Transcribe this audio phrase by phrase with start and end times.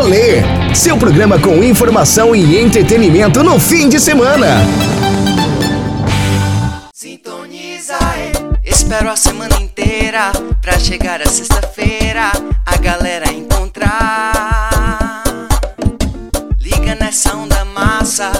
[0.00, 0.44] Rolê,
[0.76, 4.46] seu programa com informação e entretenimento no fim de semana.
[6.94, 7.98] Sintoniza,
[8.64, 10.30] espero a semana inteira
[10.62, 12.30] pra chegar a sexta-feira
[12.64, 15.24] a galera encontrar.
[16.60, 18.30] Liga nessa onda massa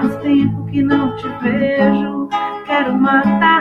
[0.00, 2.28] Faz tempo que não te vejo,
[2.66, 3.57] quero matar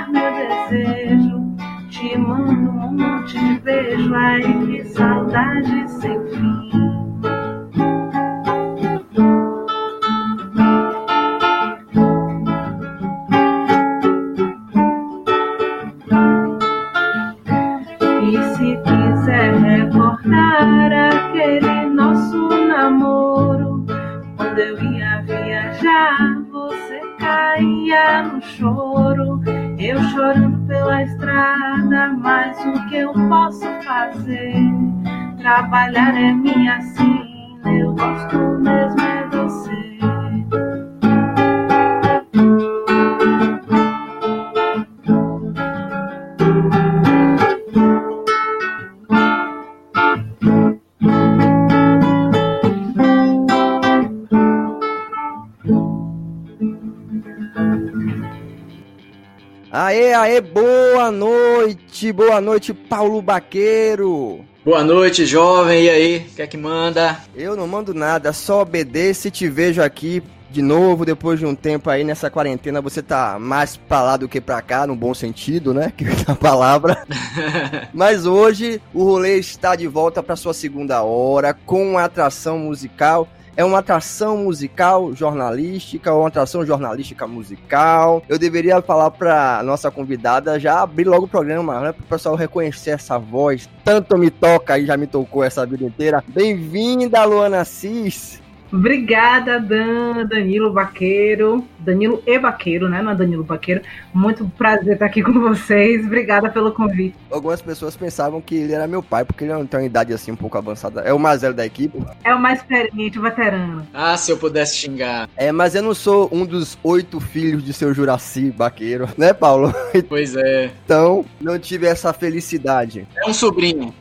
[62.17, 64.43] boa noite, Paulo Baqueiro.
[64.65, 65.83] Boa noite, jovem.
[65.83, 66.17] E aí?
[66.17, 67.15] O que é que manda?
[67.35, 71.53] Eu não mando nada, só obedeço e te vejo aqui de novo, depois de um
[71.53, 75.13] tempo aí nessa quarentena, você tá mais pra lá do que pra cá, no bom
[75.13, 75.93] sentido, né?
[75.95, 77.05] Que é a palavra.
[77.93, 83.27] Mas hoje o rolê está de volta para sua segunda hora com uma atração musical.
[83.57, 88.21] É uma atração musical jornalística ou uma atração jornalística musical?
[88.29, 91.91] Eu deveria falar pra nossa convidada já abrir logo o programa, né?
[91.91, 93.67] Pro pessoal reconhecer essa voz.
[93.83, 96.23] Tanto me toca e já me tocou essa vida inteira.
[96.27, 98.39] Bem-vinda, Luana Cis.
[98.71, 103.01] Obrigada, Dan, Danilo Baqueiro, Danilo e Baqueiro, né?
[103.01, 103.81] Não é Danilo Baqueiro.
[104.13, 106.05] Muito prazer estar aqui com vocês.
[106.05, 107.15] Obrigada pelo convite.
[107.31, 110.31] Algumas pessoas pensavam que ele era meu pai, porque ele não tem uma idade assim
[110.31, 111.01] um pouco avançada.
[111.01, 111.97] É o mais velho da equipe.
[112.23, 113.87] É o mais experiente, o veterano.
[113.93, 115.29] Ah, se eu pudesse xingar.
[115.35, 119.73] É, mas eu não sou um dos oito filhos de seu Juraci Baqueiro, né, Paulo?
[120.09, 120.71] Pois é.
[120.83, 123.07] Então, não tive essa felicidade.
[123.17, 123.93] É um sobrinho.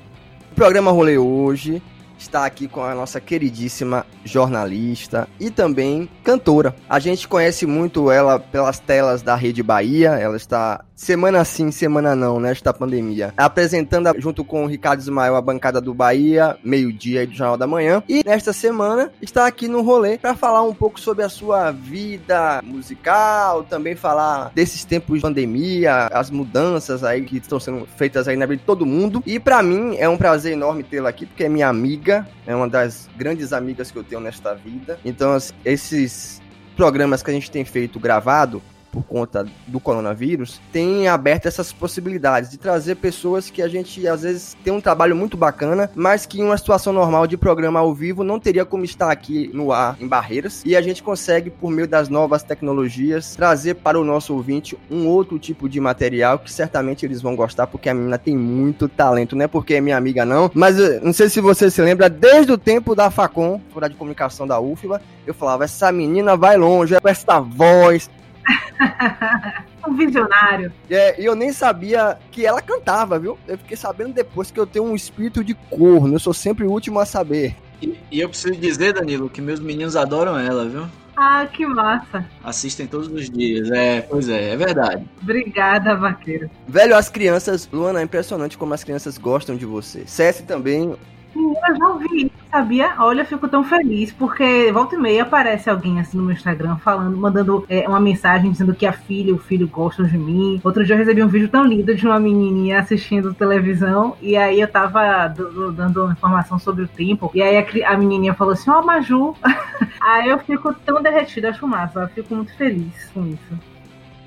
[0.52, 1.82] O programa Rolê hoje
[2.18, 6.74] está aqui com a nossa queridíssima jornalista e também cantora.
[6.88, 12.16] A gente conhece muito ela pelas telas da Rede Bahia, ela está semana sim, semana
[12.16, 17.34] não, nesta pandemia, apresentando junto com o Ricardo Ismael a bancada do Bahia, meio-dia do
[17.34, 18.02] Jornal da Manhã.
[18.08, 22.62] E nesta semana está aqui no rolê para falar um pouco sobre a sua vida
[22.64, 28.36] musical, também falar desses tempos de pandemia, as mudanças aí que estão sendo feitas aí
[28.36, 29.22] na vida de todo mundo.
[29.26, 32.68] E para mim é um prazer enorme tê-la aqui, porque é minha amiga, é uma
[32.68, 34.98] das grandes amigas que eu tenho nesta vida.
[35.04, 36.40] Então, assim, esses
[36.74, 38.62] programas que a gente tem feito gravado,
[38.96, 44.22] por conta do coronavírus, tem aberto essas possibilidades de trazer pessoas que a gente às
[44.22, 47.94] vezes tem um trabalho muito bacana, mas que em uma situação normal de programa ao
[47.94, 50.62] vivo não teria como estar aqui no ar em Barreiras.
[50.64, 55.06] E a gente consegue, por meio das novas tecnologias, trazer para o nosso ouvinte um
[55.06, 59.36] outro tipo de material que certamente eles vão gostar, porque a menina tem muito talento,
[59.36, 62.08] não é porque é minha amiga não, mas eh, não sei se você se lembra,
[62.08, 66.56] desde o tempo da Facom, Faculdade de Comunicação da UFBA, eu falava, essa menina vai
[66.56, 68.08] longe, com essa voz,
[69.86, 70.72] um visionário.
[70.90, 73.38] É, e eu nem sabia que ela cantava, viu?
[73.46, 76.14] Eu fiquei sabendo depois que eu tenho um espírito de corno.
[76.14, 77.56] Eu sou sempre o último a saber.
[77.80, 80.86] E, e eu preciso dizer, Danilo, que meus meninos adoram ela, viu?
[81.16, 82.26] Ah, que massa.
[82.44, 83.70] Assistem todos os dias.
[83.70, 85.08] É, pois é, é verdade.
[85.22, 86.50] Obrigada, vaqueiro.
[86.68, 90.06] Velho, as crianças, Luana, é impressionante como as crianças gostam de você.
[90.06, 90.94] César também,
[91.36, 92.94] eu já ouvi sabia?
[92.98, 96.76] Olha, eu fico tão feliz, porque volta e meia aparece alguém assim no meu Instagram
[96.76, 100.60] falando, mandando é, uma mensagem dizendo que a filha e o filho gostam de mim.
[100.64, 104.60] Outro dia eu recebi um vídeo tão lindo de uma menininha assistindo televisão, e aí
[104.60, 108.80] eu tava dando informação sobre o tempo, e aí a, a menininha falou assim: Ó,
[108.80, 109.34] oh, Maju.
[110.00, 113.75] aí eu fico tão derretida, acho massa, eu fico muito feliz com isso.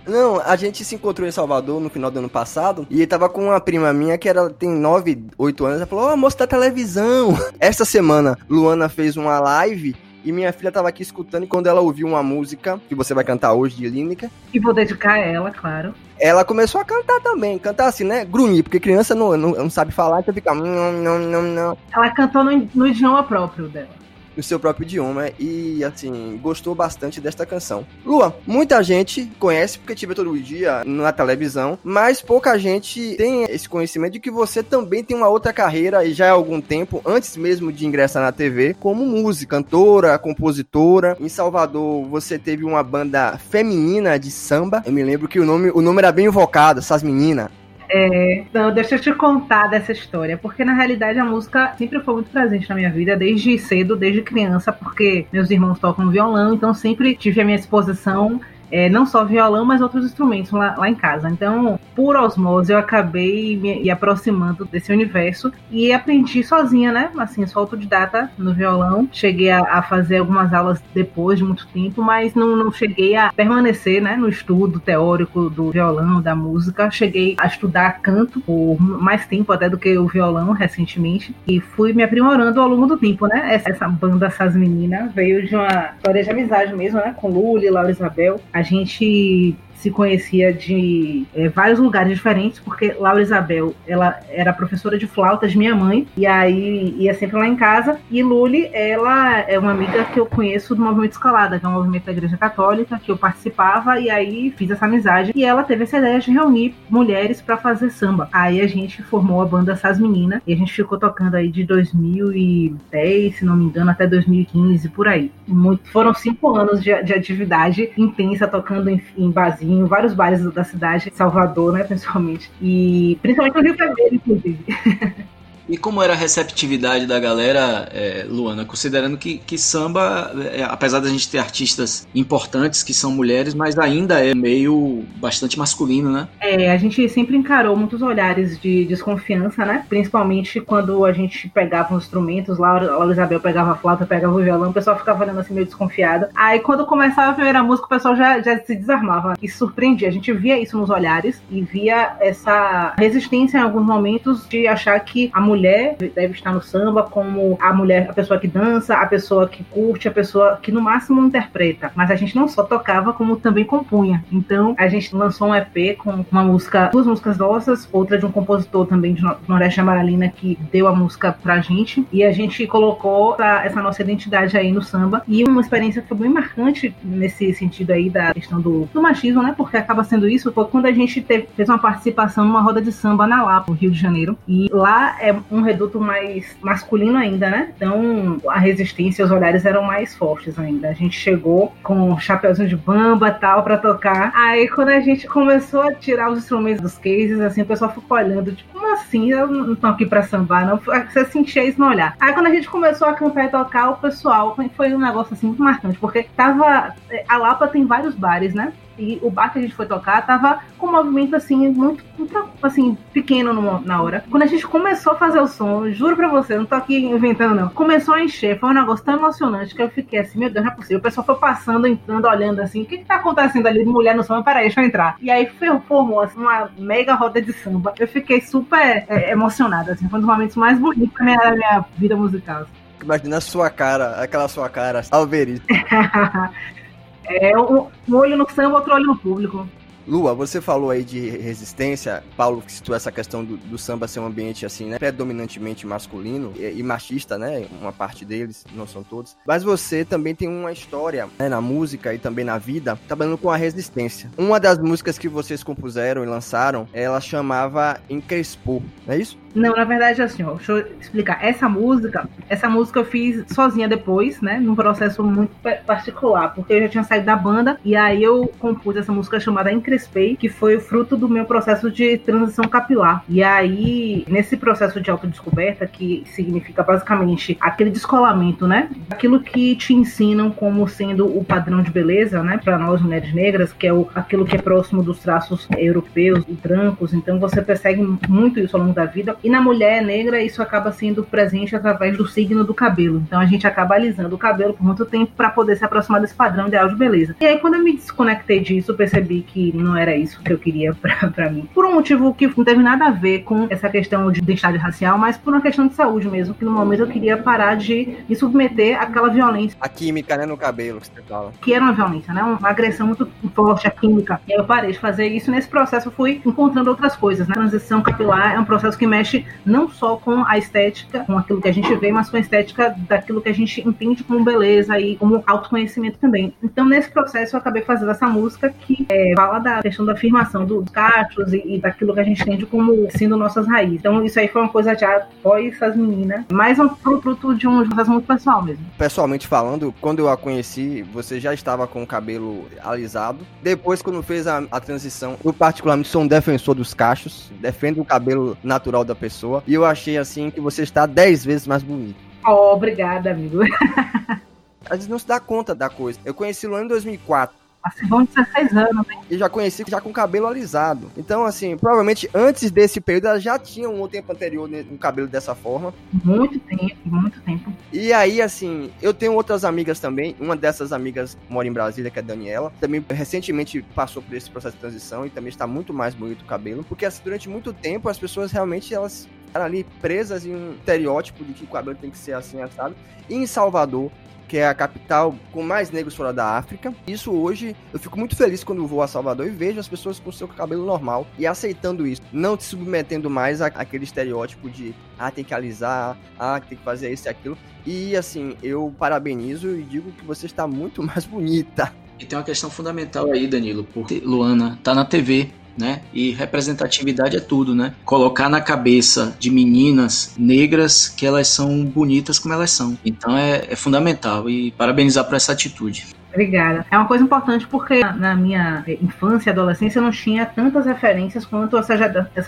[0.09, 3.45] Não, a gente se encontrou em Salvador no final do ano passado e tava com
[3.45, 5.77] uma prima minha que era, tem 9, 8 anos.
[5.77, 7.37] Ela falou: Ó, oh, moça da televisão.
[7.59, 9.95] Esta semana, Luana fez uma live
[10.25, 13.23] e minha filha tava aqui escutando e quando ela ouviu uma música que você vai
[13.23, 14.29] cantar hoje de Línica.
[14.53, 15.93] E vou dedicar a ela, claro.
[16.19, 18.25] Ela começou a cantar também, cantar assim, né?
[18.25, 20.53] Grunhir, porque criança não, não, não sabe falar, então fica.
[20.53, 21.77] Não, não, não, não.
[21.93, 23.99] Ela cantou no, no idioma próprio dela
[24.39, 27.85] no seu próprio idioma e, assim, gostou bastante desta canção.
[28.05, 33.67] Lua, muita gente conhece porque tive todo dia na televisão, mas pouca gente tem esse
[33.67, 37.35] conhecimento de que você também tem uma outra carreira e já há algum tempo, antes
[37.35, 41.17] mesmo de ingressar na TV, como música, cantora, compositora.
[41.19, 44.81] Em Salvador, você teve uma banda feminina de samba.
[44.85, 47.49] Eu me lembro que o nome, o nome era bem invocado, essas meninas.
[47.91, 52.13] É, então, deixa eu te contar dessa história, porque na realidade a música sempre foi
[52.13, 56.71] muito presente na minha vida, desde cedo, desde criança, porque meus irmãos tocam violão, então
[56.71, 58.39] sempre tive a minha exposição
[58.71, 61.29] é, não só violão, mas outros instrumentos lá, lá, em casa.
[61.29, 67.11] Então, por osmose, eu acabei me, me aproximando desse universo e aprendi sozinha, né?
[67.17, 69.07] Assim, sou autodidata no violão.
[69.11, 73.31] Cheguei a, a, fazer algumas aulas depois de muito tempo, mas não, não cheguei a
[73.33, 74.15] permanecer, né?
[74.15, 76.91] No estudo teórico do violão, da música.
[76.91, 81.35] Cheguei a estudar canto por mais tempo até do que o violão, recentemente.
[81.47, 83.53] E fui me aprimorando ao longo do tempo, né?
[83.53, 87.15] Essa, essa banda, essas meninas, veio de uma história de amizade mesmo, né?
[87.17, 93.21] Com Luli, Laura Isabel a gente se conhecia de é, vários lugares diferentes, porque Laura
[93.21, 97.55] Isabel, ela era professora de flauta de minha mãe, e aí ia sempre lá em
[97.55, 101.69] casa, e Luli, ela é uma amiga que eu conheço do Movimento Escalada, que é
[101.69, 105.63] um movimento da Igreja Católica, que eu participava, e aí fiz essa amizade, e ela
[105.63, 108.27] teve essa ideia de reunir mulheres para fazer samba.
[108.31, 111.63] Aí a gente formou a banda Essas Meninas, e a gente ficou tocando aí de
[111.63, 115.31] 2010, se não me engano, até 2015, por aí.
[115.47, 119.31] Muito, foram cinco anos de, de atividade intensa, tocando em, em
[119.69, 122.51] em vários bares da cidade, Salvador, né, principalmente.
[122.61, 124.65] E principalmente no Rio Janeiro, inclusive.
[125.69, 130.99] E como era a receptividade da galera, é, Luana, considerando que, que samba, é, apesar
[130.99, 136.27] da gente ter artistas importantes que são mulheres, mas ainda é meio bastante masculino, né?
[136.39, 139.85] É, a gente sempre encarou muitos olhares de desconfiança, né?
[139.87, 144.43] Principalmente quando a gente pegava os instrumentos, lá a Isabel pegava a flauta, pegava o
[144.43, 146.25] violão, o pessoal ficava olhando assim meio desconfiado.
[146.35, 149.35] Aí quando começava a primeira música, o pessoal já, já se desarmava.
[149.39, 150.07] E surpreendia.
[150.07, 154.99] A gente via isso nos olhares e via essa resistência em alguns momentos de achar
[155.01, 158.95] que a mulher mulher deve estar no samba como a mulher, a pessoa que dança,
[158.95, 161.91] a pessoa que curte, a pessoa que no máximo interpreta.
[161.95, 164.23] Mas a gente não só tocava, como também compunha.
[164.31, 168.31] Então a gente lançou um EP com uma música, duas músicas nossas, outra de um
[168.31, 172.05] compositor também de Nordeste Amaralina que deu a música pra gente.
[172.11, 175.23] E a gente colocou essa, essa nossa identidade aí no samba.
[175.27, 179.43] E uma experiência que foi bem marcante nesse sentido aí da questão do, do machismo,
[179.43, 179.53] né?
[179.57, 182.91] Porque acaba sendo isso, foi quando a gente teve, fez uma participação numa roda de
[182.91, 184.37] samba na Lapa, no Rio de Janeiro.
[184.47, 187.71] E lá é um reduto mais masculino ainda, né?
[187.75, 190.89] Então a resistência e os olhares eram mais fortes ainda.
[190.89, 194.31] A gente chegou com um chapeuzinho de bamba tal para tocar.
[194.35, 198.17] Aí quando a gente começou a tirar os instrumentos dos cases, assim, o pessoal ficou
[198.17, 199.31] olhando, tipo, como assim?
[199.31, 200.77] Eu não tô aqui pra sambar, não.
[200.77, 202.15] Você sentia isso no olhar.
[202.19, 205.47] Aí quando a gente começou a cantar e tocar, o pessoal foi um negócio assim
[205.47, 206.93] muito marcante, porque tava.
[207.27, 208.73] A Lapa tem vários bares, né?
[208.99, 212.49] E o bar que a gente foi tocar tava com um movimento assim, muito, muito
[212.61, 214.23] assim, pequeno no, na hora.
[214.29, 217.55] Quando a gente começou a fazer o som, juro pra você, não tô aqui inventando,
[217.55, 217.69] não.
[217.69, 220.71] Começou a encher, foi um negócio tão emocionante que eu fiquei assim, meu Deus, não
[220.71, 220.99] é possível.
[220.99, 224.15] O pessoal foi passando, entrando, olhando assim, o que que tá acontecendo ali de mulher
[224.15, 224.43] no samba?
[224.43, 225.15] Peraí, deixa eu entrar.
[225.21, 225.49] E aí
[225.87, 227.93] formou assim, uma mega roda de samba.
[227.97, 231.51] Eu fiquei super é, emocionada, assim, foi um dos momentos mais bonitos da minha, da
[231.51, 232.65] minha vida musical.
[233.01, 235.65] Imagina a sua cara, aquela sua cara, alverista.
[237.29, 239.67] é, um, olho no samba, outro olho no público.
[240.07, 244.25] Lua, você falou aí de resistência, Paulo citou essa questão do, do samba ser um
[244.25, 249.37] ambiente assim, né, predominantemente masculino e, e, machista, né, uma parte deles, não são todos.
[249.45, 253.51] Mas você também tem uma história, né, na música e também na vida, trabalhando com
[253.51, 254.31] a resistência.
[254.35, 259.37] Uma das músicas que vocês compuseram e lançaram, ela chamava Encrespou, não é isso?
[259.53, 261.43] Não, na verdade, assim, ó, deixa eu explicar.
[261.43, 264.59] Essa música, essa música eu fiz sozinha depois, né?
[264.59, 265.51] Num processo muito
[265.85, 269.71] particular, porque eu já tinha saído da banda e aí eu compus essa música chamada
[269.71, 273.23] Encrespei, que foi o fruto do meu processo de transição capilar.
[273.27, 278.89] E aí, nesse processo de autodescoberta, que significa basicamente aquele descolamento, né?
[279.09, 282.59] Aquilo que te ensinam como sendo o padrão de beleza, né?
[282.63, 286.53] Para nós mulheres negras, que é o, aquilo que é próximo dos traços europeus e
[286.53, 287.13] brancos.
[287.13, 290.91] Então você persegue muito isso ao longo da vida e na mulher negra, isso acaba
[290.91, 293.21] sendo presente através do signo do cabelo.
[293.25, 296.33] Então a gente acaba alisando o cabelo por muito tempo para poder se aproximar desse
[296.33, 297.35] padrão ideal de beleza.
[297.39, 300.93] E aí, quando eu me desconectei disso, percebi que não era isso que eu queria
[301.33, 301.67] para mim.
[301.73, 305.17] Por um motivo que não teve nada a ver com essa questão de identidade racial,
[305.17, 306.53] mas por uma questão de saúde mesmo.
[306.53, 309.77] Que no momento eu queria parar de me submeter àquela violência.
[309.79, 311.53] A química, né, no cabelo que você fala.
[311.61, 312.43] Que era uma violência, né?
[312.43, 314.41] Uma agressão muito forte, a química.
[314.47, 315.51] E aí eu parei de fazer isso.
[315.51, 317.53] Nesse processo eu fui encontrando outras coisas, né?
[317.55, 321.37] A transição capilar é um processo que mexe mexe não só com a estética, com
[321.37, 324.43] aquilo que a gente vê, mas com a estética daquilo que a gente entende como
[324.43, 326.53] beleza e como autoconhecimento também.
[326.63, 330.65] Então, nesse processo, eu acabei fazendo essa música que é, fala da questão da afirmação
[330.65, 333.99] dos cachos e, e, daquilo que a gente entende como sendo nossas raízes.
[333.99, 337.87] Então, isso aí foi uma coisa já após essas meninas, mais um fruto de um
[337.87, 338.85] processo muito pessoal mesmo.
[338.97, 343.39] Pessoalmente falando, quando eu a conheci, você já estava com o cabelo alisado.
[343.61, 348.05] Depois, quando fez a, a transição, eu particularmente sou um defensor dos cachos, defendo o
[348.05, 349.63] cabelo natural da pessoa.
[349.67, 352.17] E eu achei assim que você está 10 vezes mais bonito.
[352.45, 353.59] Oh, obrigada, amigo.
[354.89, 356.19] A gente não se dá conta da coisa.
[356.25, 357.55] Eu conheci ano em 2004.
[357.81, 359.15] Assim, vão 16 anos, né?
[359.29, 361.09] E já conheci já com cabelo alisado.
[361.15, 365.55] Então, assim, provavelmente antes desse período ela já tinha um tempo anterior no cabelo dessa
[365.55, 365.93] forma.
[366.23, 367.71] Muito tempo, muito tempo.
[367.93, 370.35] E aí, assim, eu tenho outras amigas também.
[370.39, 372.71] Uma dessas amigas mora em Brasília, que é a Daniela.
[372.81, 376.45] Também recentemente passou por esse processo de transição e também está muito mais bonito o
[376.45, 376.83] cabelo.
[376.83, 381.43] Porque, assim, durante muito tempo as pessoas realmente elas eram ali presas em um estereótipo
[381.43, 382.95] de que o cabelo tem que ser assim, sabe?
[383.29, 384.11] E em Salvador,
[384.49, 386.93] que é a capital com mais negros fora da África.
[387.07, 390.31] Isso hoje, eu fico muito feliz quando vou a Salvador e vejo as pessoas com
[390.31, 395.43] seu cabelo normal e aceitando isso, não se submetendo mais àquele estereótipo de ah, tem
[395.43, 397.57] que alisar, ah, tem que fazer isso e aquilo.
[397.85, 401.93] E assim, eu parabenizo e digo que você está muito mais bonita.
[402.19, 406.01] E tem uma questão fundamental aí, Danilo, porque Luana tá na TV, né?
[406.13, 407.93] E representatividade é tudo, né?
[408.03, 412.97] Colocar na cabeça de meninas negras que elas são bonitas como elas são.
[413.03, 416.07] Então é, é fundamental e parabenizar por essa atitude.
[416.31, 416.85] Obrigada.
[416.91, 421.43] É uma coisa importante porque na minha infância e adolescência eu não tinha tantas referências
[421.45, 421.97] quanto essa,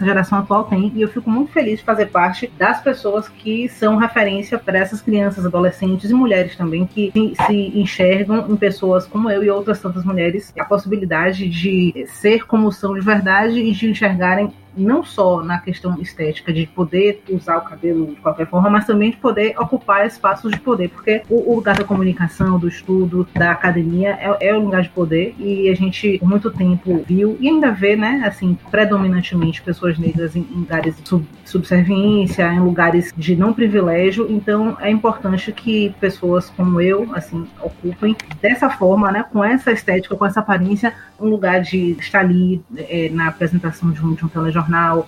[0.06, 0.92] geração atual tem.
[0.96, 5.02] E eu fico muito feliz de fazer parte das pessoas que são referência para essas
[5.02, 7.12] crianças, adolescentes e mulheres também que
[7.48, 12.72] se enxergam em pessoas como eu e outras tantas mulheres a possibilidade de ser como
[12.72, 17.62] são de verdade e de enxergarem não só na questão estética de poder usar o
[17.62, 21.78] cabelo de qualquer forma, mas também de poder ocupar espaços de poder, porque o, lugar
[21.78, 26.30] da comunicação, do estudo, da academia é, é lugar de poder e a gente por
[26.30, 31.08] muito tempo viu e ainda vê, né, assim, predominantemente pessoas negras em, em lugares de
[31.08, 37.46] sub, subserviência, em lugares de não privilégio, então é importante que pessoas como eu, assim,
[37.62, 42.64] ocupem dessa forma, né, com essa estética, com essa aparência, um lugar de estar ali
[42.78, 44.61] é, na apresentação de um, de um telejornal,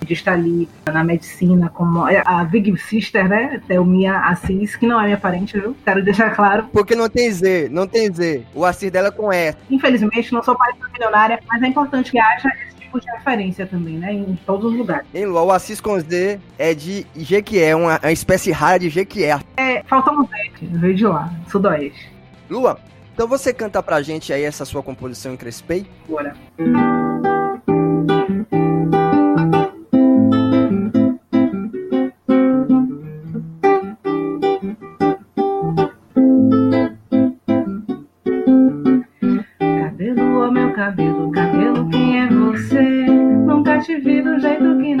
[0.04, 3.60] de estar ali na medicina, como a Big Sister, né?
[3.66, 5.76] Thelminha Assis, que não é minha parente, viu?
[5.84, 6.64] Quero deixar claro.
[6.72, 8.44] Porque não tem Z, não tem Z.
[8.54, 9.56] O Assis dela é com S.
[9.70, 13.98] Infelizmente, não sou parente milionária, mas é importante que haja esse tipo de referência também,
[13.98, 14.12] né?
[14.12, 15.06] Em todos os lugares.
[15.14, 19.38] Em Lua, o Assis com Z é de Jequié, uma, uma espécie rara de Jequié.
[19.56, 20.30] É, falta um Z,
[20.62, 22.12] veio de lá, sudoeste.
[22.48, 22.78] Lua,
[23.14, 25.86] então você canta pra gente aí essa sua composição em Crespei?
[26.08, 26.34] Bora.
[26.56, 27.73] Cabelo,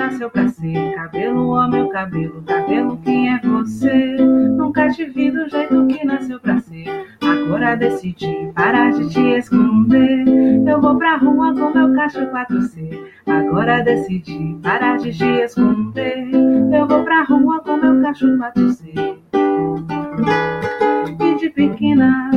[0.04, 0.94] nasceu pra ser.
[0.94, 4.16] Cabelo, ó meu cabelo, cabelo, quem é você?
[4.16, 6.84] Nunca te vi do jeito que nasceu pra ser.
[7.22, 10.24] Agora decidi parar de te esconder.
[10.66, 13.00] Eu vou pra rua com meu cacho 4C.
[13.26, 16.28] Agora decidi parar de te esconder.
[16.72, 19.16] Eu vou pra rua com meu cacho 4C.
[21.20, 22.30] E de pequena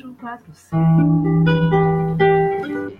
[0.00, 1.84] com meu cachorro 4C.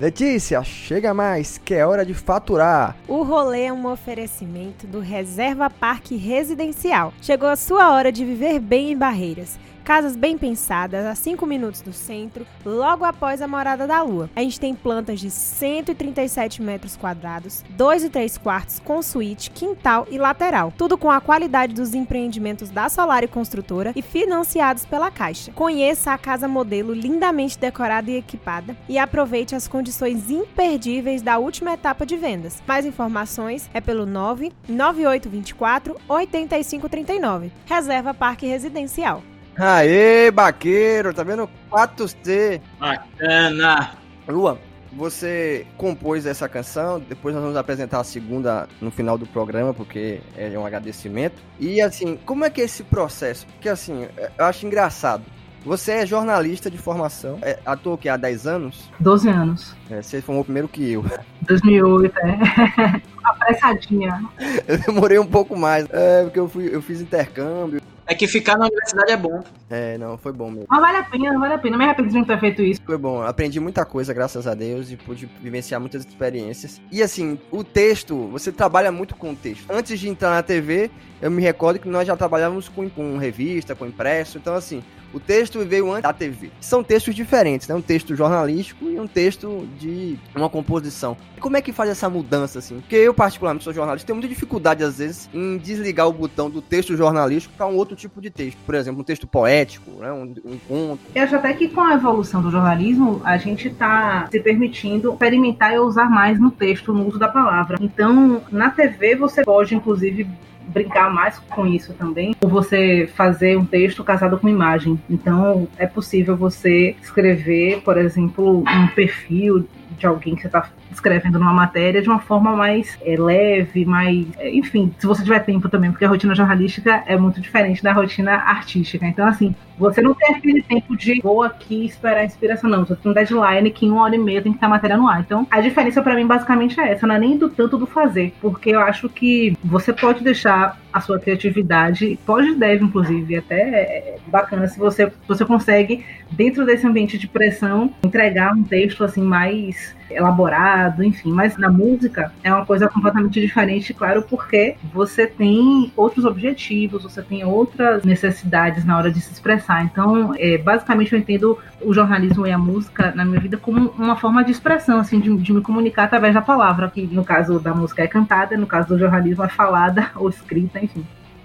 [0.01, 2.97] Letícia, chega mais, que é hora de faturar.
[3.09, 7.15] O rolê é um oferecimento do Reserva Parque Residencial.
[7.23, 9.59] Chegou a sua hora de viver bem em Barreiras.
[9.85, 14.31] Casas bem pensadas, a 5 minutos do centro, logo após a Morada da Lua.
[14.35, 20.07] A gente tem plantas de 137 metros quadrados, 2 e 3 quartos com suíte, quintal
[20.11, 20.73] e lateral.
[20.75, 25.53] Tudo com a qualidade dos empreendimentos da Solar e Construtora e financiados pela Caixa.
[25.53, 31.75] Conheça a casa modelo lindamente decorada e equipada e aproveite as condições imperdíveis da última
[31.75, 32.63] etapa de vendas.
[32.67, 37.53] Mais informações é pelo 99824 8539.
[37.67, 39.23] Reserva Parque Residencial.
[39.59, 41.49] Aê, baqueiro, tá vendo?
[41.71, 42.61] 4C.
[42.79, 43.93] Bacana!
[44.27, 44.59] Lua,
[44.93, 50.21] você compôs essa canção, depois nós vamos apresentar a segunda no final do programa, porque
[50.37, 51.43] é um agradecimento.
[51.59, 53.47] E assim, como é que é esse processo?
[53.47, 55.25] Porque assim, eu acho engraçado.
[55.65, 58.91] Você é jornalista de formação, é, atua o que, há 10 anos?
[59.01, 59.75] 12 anos.
[59.91, 61.05] É, você formou primeiro que eu.
[61.43, 63.03] 2008, é.
[63.25, 64.23] Apressadinha.
[64.69, 67.81] Eu demorei um pouco mais, é, porque eu, fui, eu fiz intercâmbio.
[68.07, 69.43] É que ficar na universidade é bom.
[69.71, 70.67] É, não, foi bom mesmo.
[70.69, 71.79] Mas vale a pena, vale a pena.
[71.79, 72.81] Me arrependo de não ter feito isso.
[72.85, 76.81] Foi bom, aprendi muita coisa, graças a Deus, e pude vivenciar muitas experiências.
[76.93, 79.71] E assim, o texto, você trabalha muito com o texto.
[79.71, 80.91] Antes de entrar na TV,
[81.23, 85.21] eu me recordo que nós já trabalhávamos com, com revista, com impresso, então assim, o
[85.21, 86.51] texto veio antes da TV.
[86.61, 87.75] São textos diferentes, né?
[87.75, 91.17] Um texto jornalístico e um texto de uma composição.
[91.41, 92.81] Como é que faz essa mudança, assim?
[92.81, 96.61] Porque eu, particularmente, sou jornalista, tenho muita dificuldade, às vezes, em desligar o botão do
[96.61, 98.59] texto jornalístico para um outro tipo de texto.
[98.67, 100.11] Por exemplo, um texto poético, né?
[100.13, 101.01] Um, um conto.
[101.15, 105.75] Eu acho até que com a evolução do jornalismo, a gente está se permitindo experimentar
[105.75, 107.79] e usar mais no texto, no uso da palavra.
[107.81, 110.27] Então, na TV, você pode, inclusive,
[110.69, 114.99] brincar mais com isso também, ou você fazer um texto casado com imagem.
[115.09, 121.39] Então, é possível você escrever, por exemplo, um perfil de alguém que você está escrevendo
[121.39, 124.27] numa matéria de uma forma mais é, leve, mais.
[124.39, 127.93] É, enfim, se você tiver tempo também, porque a rotina jornalística é muito diferente da
[127.93, 129.07] rotina artística.
[129.07, 132.85] Então, assim, você não tem aquele tempo de vou aqui esperar a inspiração, não.
[132.85, 134.97] Você tem um deadline que em uma hora e meia tem que estar a matéria
[134.97, 135.21] no ar.
[135.21, 138.33] Então, a diferença para mim basicamente é essa, não é nem do tanto do fazer,
[138.41, 143.57] porque eu acho que você pode deixar a sua criatividade, pode e deve, inclusive, até
[143.57, 149.23] é bacana se você, você consegue, dentro desse ambiente de pressão, entregar um texto assim
[149.23, 155.93] mais elaborado, enfim, mas na música é uma coisa completamente diferente, claro, porque você tem
[155.97, 159.85] outros objetivos, você tem outras necessidades na hora de se expressar.
[159.85, 164.17] Então, é, basicamente, eu entendo o jornalismo e a música na minha vida como uma
[164.17, 167.75] forma de expressão, assim, de, de me comunicar através da palavra, que no caso da
[167.75, 171.05] música é cantada, no caso do jornalismo é falada ou escrita, enfim.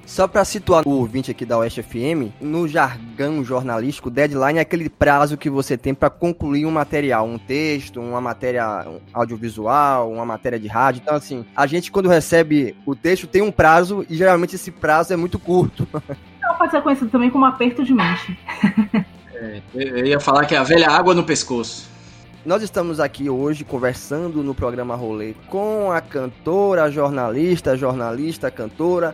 [0.10, 4.89] Só para situar o ouvinte aqui da Oeste FM, no jargão jornalístico, deadline é aquele
[4.89, 10.60] prazo que você tem para concluir um material, um texto, uma matéria audiovisual, uma matéria
[10.60, 11.02] de rádio.
[11.04, 15.13] Então, assim, a gente quando recebe o texto tem um prazo e geralmente esse prazo
[15.13, 15.88] é muito curto.
[16.41, 18.36] Não, pode ser conhecido também como aperto de mente.
[19.36, 21.88] É, eu ia falar que é a velha água no pescoço.
[22.43, 29.13] Nós estamos aqui hoje conversando no programa Rolê com a cantora, jornalista, jornalista, cantora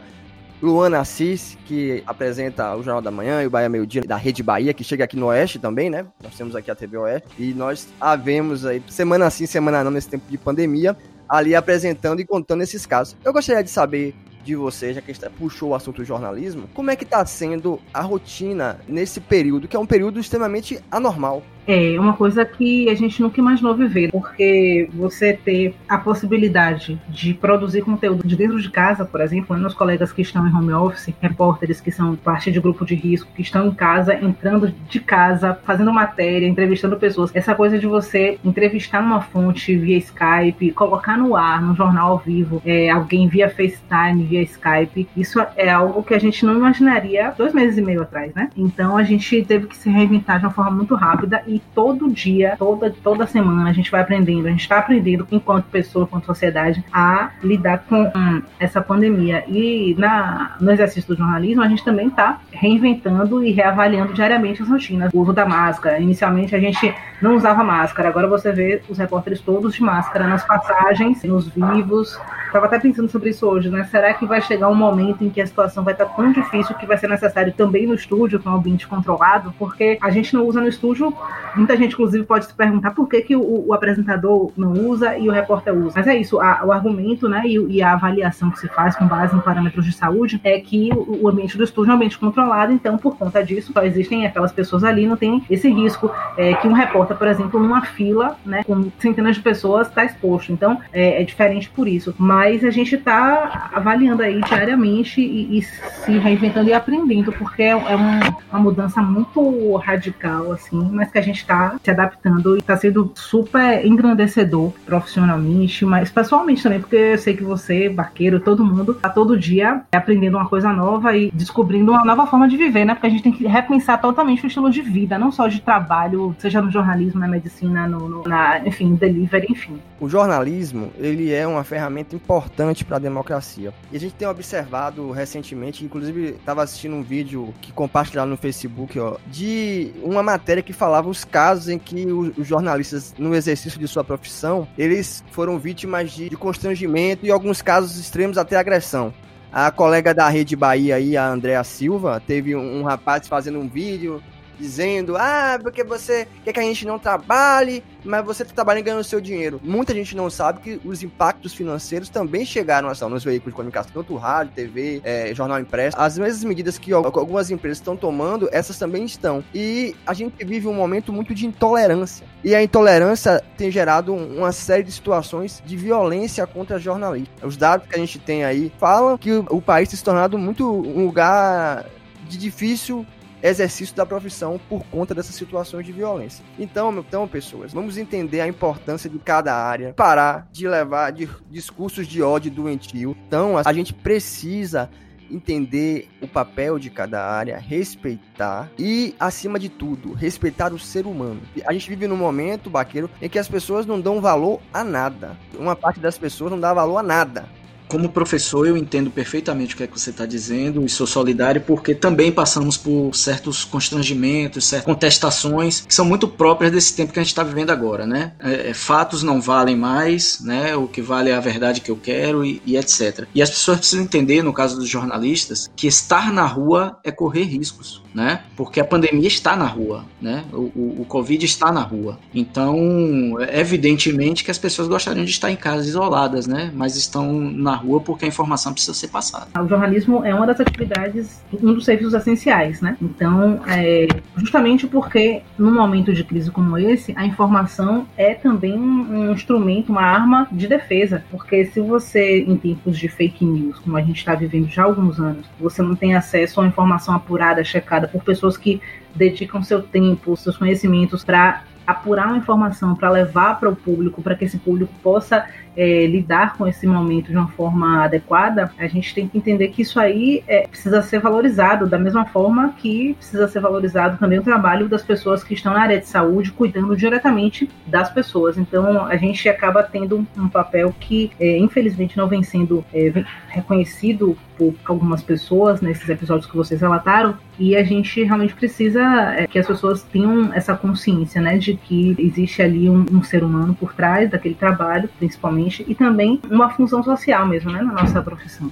[0.61, 4.41] Luana Assis, que apresenta o Jornal da Manhã e o Bahia Meio Dia da Rede
[4.41, 6.05] Bahia, que chega aqui no Oeste também, né?
[6.23, 7.29] Nós temos aqui a TV Oeste.
[7.37, 10.95] E nós havemos aí, semana sim, semana não, nesse tempo de pandemia,
[11.27, 13.15] ali apresentando e contando esses casos.
[13.23, 14.15] Eu gostaria de saber
[14.45, 17.79] de você, já que a gente puxou o assunto jornalismo, como é que está sendo
[17.93, 21.43] a rotina nesse período, que é um período extremamente anormal?
[21.67, 27.33] É uma coisa que a gente nunca imaginou viver, porque você ter a possibilidade de
[27.33, 31.13] produzir conteúdo de dentro de casa, por exemplo, meus colegas que estão em home office,
[31.19, 35.57] repórteres que são parte de grupo de risco, que estão em casa, entrando de casa,
[35.65, 37.31] fazendo matéria, entrevistando pessoas.
[37.33, 42.19] Essa coisa de você entrevistar uma fonte via Skype, colocar no ar, no jornal ao
[42.19, 47.33] vivo, é, alguém via FaceTime, via Skype, isso é algo que a gente não imaginaria
[47.37, 48.49] dois meses e meio atrás, né?
[48.55, 52.55] Então a gente teve que se reinventar de uma forma muito rápida e todo dia,
[52.57, 56.83] toda, toda semana a gente vai aprendendo, a gente está aprendendo enquanto pessoa, enquanto sociedade,
[56.91, 59.43] a lidar com hum, essa pandemia.
[59.47, 64.69] E na, no exercício do jornalismo, a gente também está reinventando e reavaliando diariamente as
[64.69, 65.11] rotinas.
[65.13, 65.99] O uso da máscara.
[65.99, 70.43] Inicialmente a gente não usava máscara, agora você vê os repórteres todos de máscara nas
[70.43, 72.19] passagens, nos vivos.
[72.45, 73.83] Estava até pensando sobre isso hoje, né?
[73.85, 76.85] Será que vai chegar um momento em que a situação vai estar tão difícil que
[76.85, 79.53] vai ser necessário também no estúdio, com um ambiente controlado?
[79.57, 81.13] Porque a gente não usa no estúdio
[81.55, 85.29] Muita gente, inclusive, pode se perguntar por que, que o, o apresentador não usa e
[85.29, 85.93] o repórter usa.
[85.95, 89.07] Mas é isso, a, o argumento né, e, e, a avaliação que se faz com
[89.07, 92.17] base em parâmetros de saúde é que o, o, ambiente do estúdio é um ambiente
[92.17, 96.53] controlado, então, por conta disso, só existem aquelas pessoas ali, não tem esse risco é,
[96.55, 100.51] que um repórter, por exemplo, numa fila, né, com centenas de pessoas, está exposto.
[100.51, 102.13] Então, é, é, diferente por isso.
[102.17, 107.69] Mas a gente está avaliando aí diariamente e, e, se reinventando e aprendendo, porque é,
[107.69, 112.59] é uma, uma mudança muito radical, assim, mas que a gente está se adaptando e
[112.59, 118.65] está sendo super engrandecedor profissionalmente, mas pessoalmente também, porque eu sei que você, barqueiro, todo
[118.65, 122.85] mundo, está todo dia aprendendo uma coisa nova e descobrindo uma nova forma de viver,
[122.85, 122.93] né?
[122.93, 126.35] Porque a gente tem que repensar totalmente o estilo de vida, não só de trabalho,
[126.39, 129.79] seja no jornalismo, na medicina, no, no na, enfim, delivery, enfim.
[129.99, 133.73] O jornalismo, ele é uma ferramenta importante para a democracia.
[133.95, 138.99] E a gente tem observado recentemente, inclusive estava assistindo um vídeo que compartilharam no Facebook,
[138.99, 143.87] ó, de uma matéria que falava os casos em que os jornalistas, no exercício de
[143.87, 149.13] sua profissão, eles foram vítimas de, de constrangimento e, alguns casos extremos, até agressão.
[149.49, 154.21] A colega da Rede Bahia aí, a Andréa Silva, teve um rapaz fazendo um vídeo
[154.59, 159.03] dizendo, ah, porque você quer que a gente não trabalhe, mas você está trabalhando ganhando
[159.03, 159.59] seu dinheiro.
[159.63, 163.91] Muita gente não sabe que os impactos financeiros também chegaram ação nos veículos de comunicação,
[163.93, 165.97] tanto rádio, TV, é, jornal impresso.
[165.99, 169.43] As mesmas medidas que algumas empresas estão tomando, essas também estão.
[169.53, 172.25] E a gente vive um momento muito de intolerância.
[172.43, 177.43] E a intolerância tem gerado uma série de situações de violência contra jornalistas.
[177.43, 180.69] Os dados que a gente tem aí falam que o país tem se tornado muito
[180.69, 181.85] um lugar
[182.27, 183.05] de difícil
[183.45, 186.43] exercício da profissão por conta dessas situações de violência.
[186.57, 192.07] Então, então, pessoas, vamos entender a importância de cada área, parar de levar de discursos
[192.07, 193.15] de ódio doentio.
[193.27, 194.89] Então, a gente precisa
[195.29, 201.41] entender o papel de cada área, respeitar e, acima de tudo, respeitar o ser humano.
[201.65, 205.37] A gente vive num momento, Baqueiro, em que as pessoas não dão valor a nada.
[205.57, 207.45] Uma parte das pessoas não dá valor a nada
[207.87, 211.61] como professor, eu entendo perfeitamente o que é que você está dizendo e sou solidário
[211.61, 217.19] porque também passamos por certos constrangimentos, certas contestações que são muito próprias desse tempo que
[217.19, 218.33] a gente está vivendo agora, né?
[218.39, 220.75] É, é, fatos não valem mais, né?
[220.75, 223.27] O que vale é a verdade que eu quero e, e, etc.
[223.33, 227.43] E as pessoas precisam entender, no caso dos jornalistas, que estar na rua é correr
[227.43, 228.43] riscos, né?
[228.55, 230.45] Porque a pandemia está na rua, né?
[230.51, 232.19] O, o, o Covid está na rua.
[232.33, 236.71] Então, evidentemente que as pessoas gostariam de estar em casa isoladas, né?
[236.73, 239.47] Mas estão na rua porque a informação precisa ser passada.
[239.61, 242.97] O jornalismo é uma das atividades, um dos serviços essenciais, né?
[243.01, 249.31] Então, é, justamente porque num momento de crise como esse, a informação é também um
[249.31, 254.01] instrumento, uma arma de defesa, porque se você, em tempos de fake news, como a
[254.01, 258.07] gente está vivendo já há alguns anos, você não tem acesso a informação apurada, checada
[258.07, 258.81] por pessoas que
[259.15, 264.35] dedicam seu tempo, seus conhecimentos para apurar uma informação para levar para o público, para
[264.35, 269.13] que esse público possa é, lidar com esse momento de uma forma adequada, a gente
[269.13, 273.47] tem que entender que isso aí é, precisa ser valorizado da mesma forma que precisa
[273.47, 277.69] ser valorizado também o trabalho das pessoas que estão na área de saúde, cuidando diretamente
[277.85, 278.57] das pessoas.
[278.57, 284.37] Então, a gente acaba tendo um, papel que, é, infelizmente, não vem sendo é, reconhecido
[284.57, 289.01] por algumas pessoas nesses episódios que vocês relataram, e a gente realmente precisa
[289.33, 293.43] é, que as pessoas tenham essa consciência, né, de que existe ali um, um, ser
[293.43, 298.21] humano por trás daquele trabalho, principalmente, e também uma função social mesmo, né, na nossa
[298.21, 298.69] profissão.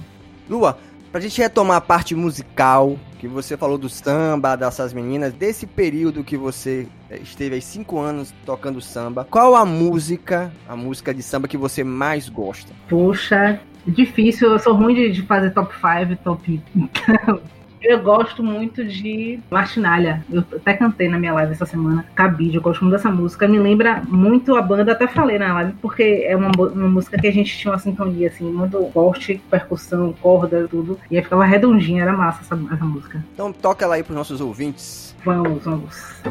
[0.48, 0.78] Lua,
[1.10, 6.24] pra gente retomar a parte musical, que você falou do samba, dessas meninas, desse período
[6.24, 11.22] que você é, esteve aí cinco anos tocando samba, qual a música, a música de
[11.22, 12.72] samba que você mais gosta?
[12.88, 16.62] Poxa, difícil, eu sou ruim de, de fazer top 5, top.
[17.84, 20.24] Eu gosto muito de Martinalha.
[20.32, 22.06] Eu até cantei na minha live essa semana.
[22.14, 23.46] Cabide, eu gosto muito dessa música.
[23.46, 27.26] Me lembra muito a banda, até falei na live, porque é uma, uma música que
[27.26, 30.98] a gente tinha uma sintonia, assim, muito forte, percussão, corda, tudo.
[31.10, 33.22] E aí ficava redondinha, era massa essa, essa música.
[33.34, 35.14] Então toca ela aí pros nossos ouvintes.
[35.22, 36.22] Vamos, vamos.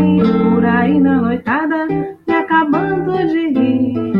[0.00, 1.86] Sair por aí na noitada,
[2.26, 4.19] me acabando de rir.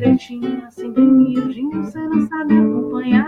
[0.00, 3.26] Direitinho, assim bem miudinho, você não sabe acompanhar.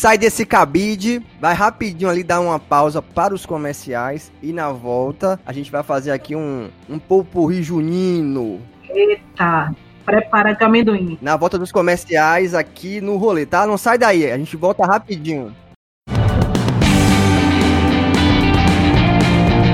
[0.00, 5.38] Sai desse cabide, vai rapidinho ali dar uma pausa para os comerciais e na volta
[5.44, 8.62] a gente vai fazer aqui um, um popurri junino.
[8.88, 9.74] Eita,
[10.06, 11.18] prepara que amendoim.
[11.20, 13.66] Na volta dos comerciais aqui no rolê, tá?
[13.66, 15.54] Não sai daí, a gente volta rapidinho.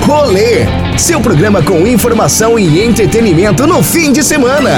[0.02, 4.72] Rolê, seu programa com informação e entretenimento no fim de semana.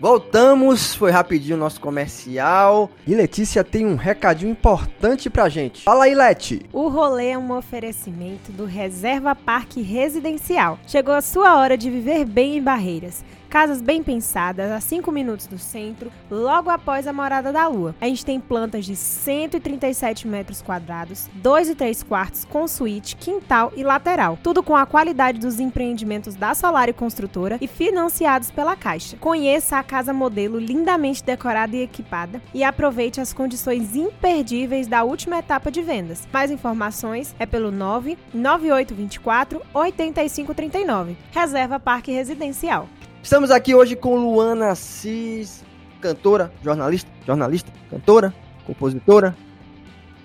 [0.00, 2.90] Voltamos, foi rapidinho o nosso comercial.
[3.06, 5.82] E Letícia tem um recadinho importante pra gente.
[5.82, 6.64] Fala aí, Leti.
[6.72, 10.78] O rolê é um oferecimento do Reserva Parque Residencial.
[10.86, 13.24] Chegou a sua hora de viver bem em Barreiras.
[13.48, 17.94] Casas bem pensadas, a 5 minutos do centro, logo após a Morada da Lua.
[17.98, 23.72] A gente tem plantas de 137 metros quadrados, 2 e 3 quartos com suíte, quintal
[23.74, 24.38] e lateral.
[24.42, 29.16] Tudo com a qualidade dos empreendimentos da Solar e Construtora e financiados pela Caixa.
[29.16, 35.38] Conheça a casa modelo lindamente decorada e equipada e aproveite as condições imperdíveis da última
[35.38, 36.28] etapa de vendas.
[36.30, 41.16] Mais informações é pelo 99824 8539.
[41.32, 42.86] Reserva Parque Residencial.
[43.22, 45.64] Estamos aqui hoje com Luana Assis,
[46.00, 48.32] cantora, jornalista, jornalista, cantora,
[48.64, 49.36] compositora.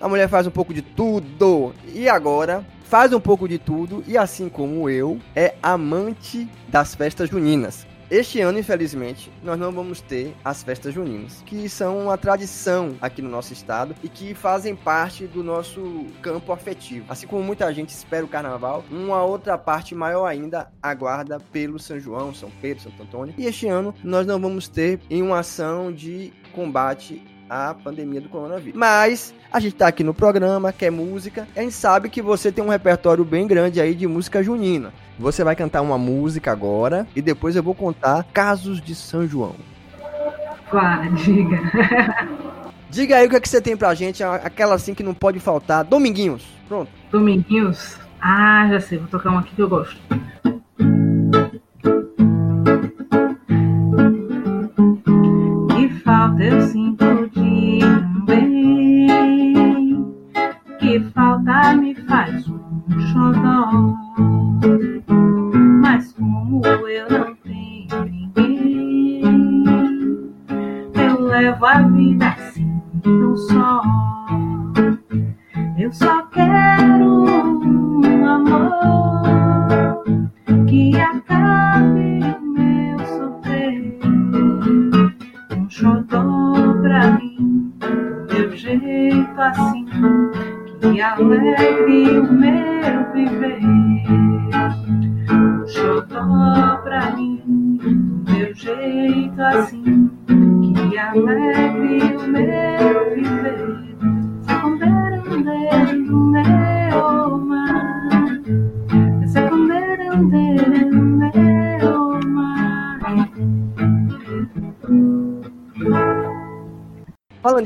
[0.00, 4.16] A mulher faz um pouco de tudo e agora faz um pouco de tudo e
[4.16, 7.86] assim como eu, é amante das festas juninas.
[8.10, 13.22] Este ano, infelizmente, nós não vamos ter as festas juninas, que são uma tradição aqui
[13.22, 17.06] no nosso estado e que fazem parte do nosso campo afetivo.
[17.08, 21.98] Assim como muita gente espera o carnaval, uma outra parte maior ainda aguarda pelo São
[21.98, 23.34] João, São Pedro, Santo Antônio.
[23.38, 28.28] E este ano nós não vamos ter em uma ação de combate à pandemia do
[28.28, 28.78] coronavírus.
[28.78, 32.50] Mas a gente tá aqui no programa, que é música, a gente sabe que você
[32.50, 34.92] tem um repertório bem grande aí de música junina.
[35.18, 39.54] Você vai cantar uma música agora e depois eu vou contar casos de São João.
[40.72, 41.60] Vá, diga.
[42.90, 45.12] Diga aí o que, é que você tem pra gente, a- aquela assim que não
[45.14, 45.82] pode faltar.
[45.84, 46.88] Dominguinhos, pronto.
[47.10, 47.98] Dominguinhos?
[48.20, 49.96] Ah, já sei, vou tocar uma aqui que eu gosto.
[55.70, 57.04] Que falta eu sinto
[61.00, 63.94] Falta me faz um xodó.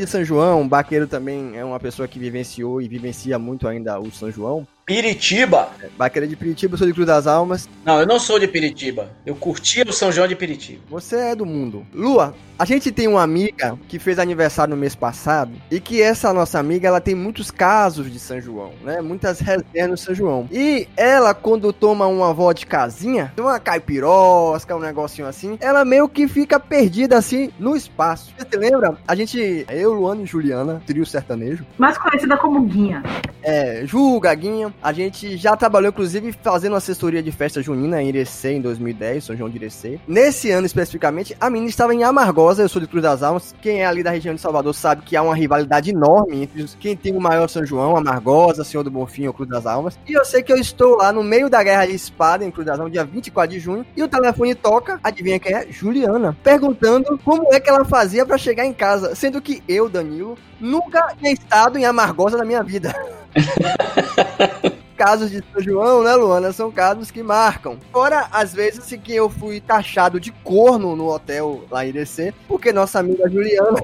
[0.09, 1.48] São João, Baqueiro também
[1.79, 4.67] uma pessoa que vivenciou e vivencia muito ainda o São João.
[4.85, 5.69] Piritiba?
[5.99, 7.69] Baqueiro é de Piritiba, eu sou de Cruz das Almas.
[7.85, 9.11] Não, eu não sou de Piritiba.
[9.25, 10.81] Eu curtia o São João de Piritiba.
[10.89, 11.87] Você é do mundo.
[11.93, 16.33] Lua, a gente tem uma amiga que fez aniversário no mês passado e que essa
[16.33, 19.03] nossa amiga, ela tem muitos casos de São João, né?
[19.03, 20.49] Muitas resenhas no São João.
[20.51, 26.09] E ela, quando toma uma avó de casinha, uma caipirosca, um negocinho assim, ela meio
[26.09, 28.33] que fica perdida assim no espaço.
[28.39, 28.97] Você lembra?
[29.07, 33.03] A gente, eu, Luana e Juliana, trio sertanejo, Mais conhecida como Guinha.
[33.43, 38.53] é, Ju, Gaguinha, a gente já trabalhou, inclusive, fazendo assessoria de festa junina em Irecê
[38.53, 40.01] em 2010, São João de Irecê.
[40.07, 43.55] Nesse ano, especificamente, a menina estava em Amargosa, eu sou de Cruz das Almas.
[43.63, 46.97] Quem é ali da região de Salvador sabe que há uma rivalidade enorme entre quem
[46.97, 49.99] tem o maior São João, Amargosa, Senhor do Bonfim ou Cruz das Almas.
[50.07, 52.67] E eu sei que eu estou lá no meio da guerra de espada em Cruz
[52.67, 55.67] das Almas, dia 24 de junho, e o telefone toca, adivinha quem é?
[55.71, 60.37] Juliana, perguntando como é que ela fazia pra chegar em casa, sendo que eu, Danilo,
[60.61, 61.33] nunca tinha
[61.79, 62.95] em Amargosa na minha vida
[64.99, 66.53] casos de São João, né, Luana?
[66.53, 67.79] São casos que marcam.
[67.93, 72.73] Fora, às vezes, que eu fui taxado de corno no hotel lá em Irecê, porque
[72.73, 73.81] nossa amiga Juliana.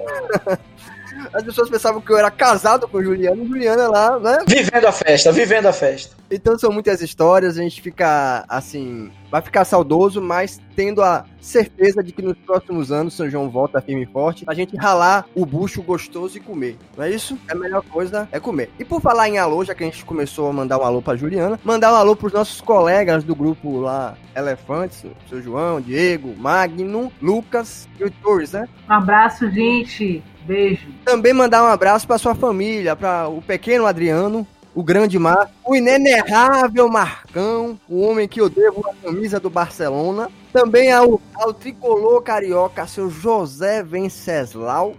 [1.33, 4.39] As pessoas pensavam que eu era casado com Juliana e Juliana lá, né?
[4.47, 6.17] Vivendo a festa, vivendo a festa.
[6.31, 12.03] Então são muitas histórias, a gente fica assim, vai ficar saudoso, mas tendo a certeza
[12.03, 15.45] de que nos próximos anos São João volta firme e forte, a gente ralar o
[15.45, 16.77] bucho gostoso e comer.
[16.97, 17.39] Não é isso?
[17.49, 18.71] A melhor coisa é comer.
[18.79, 21.15] E por falar em alô, já que a gente começou a mandar um alô pra
[21.15, 26.35] Juliana, mandar um alô pros nossos colegas do grupo lá, Elefantes, o seu João, Diego,
[26.37, 28.69] Magno, Lucas e o Torres, né?
[28.89, 30.23] Um abraço, gente.
[30.45, 30.87] Beijo.
[31.05, 35.75] Também mandar um abraço para sua família, para o pequeno Adriano, o grande Mar, o
[35.75, 40.29] inenerrável Marcão, o homem que eu devo a camisa do Barcelona.
[40.53, 44.95] Também ao, ao tricolor carioca, seu José Venceslau.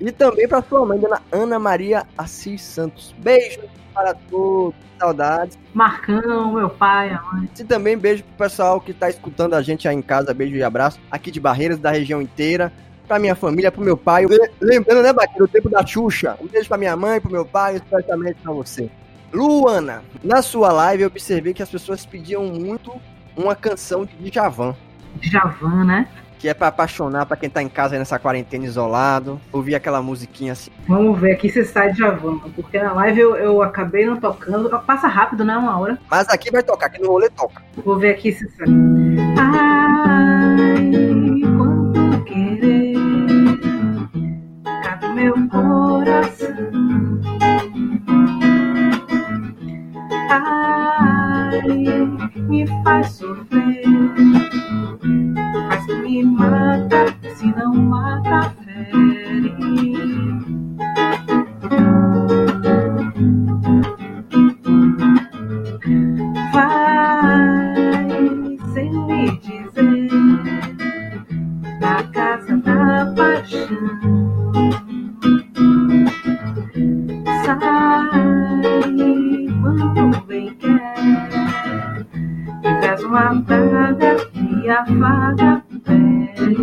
[0.00, 3.14] E também para sua mãe, dona Ana Maria Assis Santos.
[3.18, 3.60] Beijo
[3.92, 5.58] para todos, saudades.
[5.74, 7.48] Marcão, meu pai, a mãe.
[7.58, 10.32] E também beijo pro pessoal que tá escutando a gente aí em casa.
[10.32, 11.00] Beijo e abraço.
[11.10, 12.72] Aqui de Barreiras, da região inteira.
[13.08, 14.26] Pra minha família, pro meu pai.
[14.26, 16.36] Le- Lembrando, né, Baqueiro, o tempo da Xuxa.
[16.40, 18.90] Um beijo pra minha mãe, pro meu pai, especialmente pra você.
[19.32, 22.92] Luana, na sua live eu observei que as pessoas pediam muito
[23.36, 24.74] uma canção de Djavan.
[25.16, 26.08] Djavan, né?
[26.38, 29.40] Que é pra apaixonar pra quem tá em casa aí nessa quarentena isolado.
[29.52, 30.70] Ouvir aquela musiquinha assim.
[30.86, 32.38] Vamos ver aqui se sai Djavan.
[32.54, 34.68] Porque na live eu, eu acabei não tocando.
[34.80, 35.56] Passa rápido, né?
[35.56, 35.98] Uma hora.
[36.10, 37.62] Mas aqui vai tocar, aqui no rolê toca.
[37.84, 38.66] Vou ver aqui se sai.
[39.38, 41.47] Ai,
[45.98, 46.54] coração.
[50.30, 51.60] Ai,
[52.48, 53.82] me faz sofrer,
[55.86, 60.37] que me mata, se não mata, fere.
[85.84, 86.58] Pele.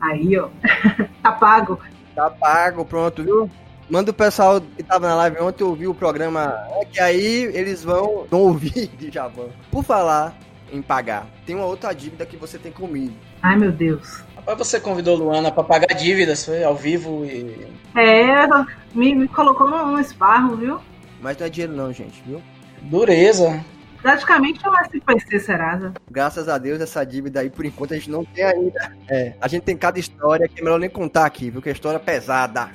[0.00, 0.48] Aí, ó.
[1.22, 1.80] Tá pago.
[2.14, 3.50] Tá pago, pronto, viu?
[3.90, 7.82] Manda o pessoal que tava na live ontem ouvir o programa, é que aí eles
[7.84, 9.48] vão, vão ouvir de Javan.
[9.70, 10.34] Por falar
[10.72, 13.14] em pagar, tem uma outra dívida que você tem comigo.
[13.42, 14.24] Ai, meu Deus.
[14.46, 17.66] Rapaz, você convidou Luana pra pagar dívidas, foi ao vivo e.
[17.96, 18.46] É,
[18.94, 20.78] me, me colocou num, num esparro, viu?
[21.20, 22.40] Mas não é dinheiro não, gente, viu?
[22.82, 23.64] Dureza.
[24.00, 25.92] Praticamente é um SPC Serasa.
[26.08, 28.96] Graças a Deus, essa dívida aí, por enquanto, a gente não tem ainda.
[29.08, 31.60] É, a gente tem cada história que é melhor nem contar aqui, viu?
[31.60, 32.70] Que é história pesada.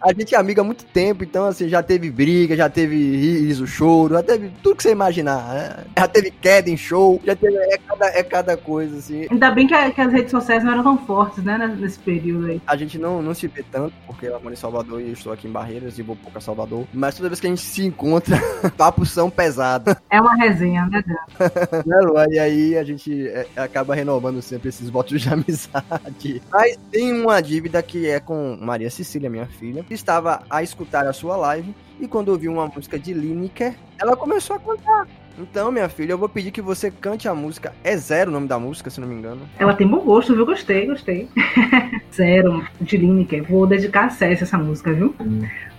[0.00, 3.66] A gente é amiga há muito tempo, então assim, já teve briga, já teve riso,
[3.66, 5.84] choro, já teve tudo que você imaginar, né?
[5.96, 7.56] Já teve queda em show, já teve.
[7.56, 9.26] É cada, é cada coisa, assim.
[9.30, 12.46] Ainda bem que, a- que as redes sociais não eram tão fortes, né, nesse período
[12.46, 12.60] aí.
[12.66, 15.32] A gente não, não se vê tanto, porque ela mora em Salvador e eu estou
[15.32, 16.86] aqui em Barreiras e vou pouco a Salvador.
[16.92, 18.36] Mas toda vez que a gente se encontra,
[18.76, 19.94] papos são pesados.
[20.10, 21.46] É uma resenha, né, Dan?
[21.84, 22.26] né?
[22.30, 26.42] E aí a gente é, acaba renovando sempre esses votos de amizade.
[26.50, 31.12] Mas tem uma dívida que é com Maria Cecília, minha filha, estava a escutar a
[31.12, 35.08] sua live e quando ouviu uma música de Lineker, ela começou a cantar.
[35.38, 37.74] Então, minha filha, eu vou pedir que você cante a música.
[37.84, 39.42] É Zero o nome da música, se não me engano.
[39.58, 40.46] Ela tem bom gosto, viu?
[40.46, 41.28] Gostei, gostei.
[42.14, 43.42] Zero, de Lineker.
[43.44, 45.14] Vou dedicar a Cécia essa música, viu?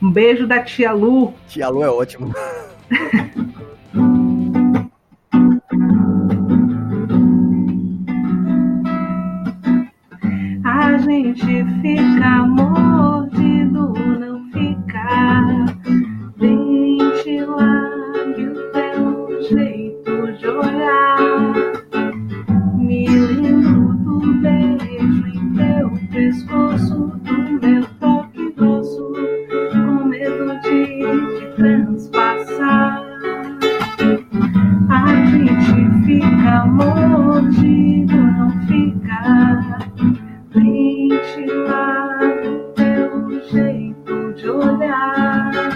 [0.02, 1.34] Um beijo da tia Lu.
[1.48, 2.34] Tia Lu é ótimo.
[10.98, 15.68] A gente fica mordido, não fica.
[16.38, 17.92] Ventilar
[18.26, 21.54] o teu jeito de olhar.
[22.80, 29.14] Me lembro do beijo em teu pescoço, do meu toque grosso,
[29.72, 33.04] com medo de te transpassar.
[34.90, 39.67] A gente fica mordido, não fica.
[44.80, 45.67] Jeito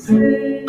[0.00, 0.64] você.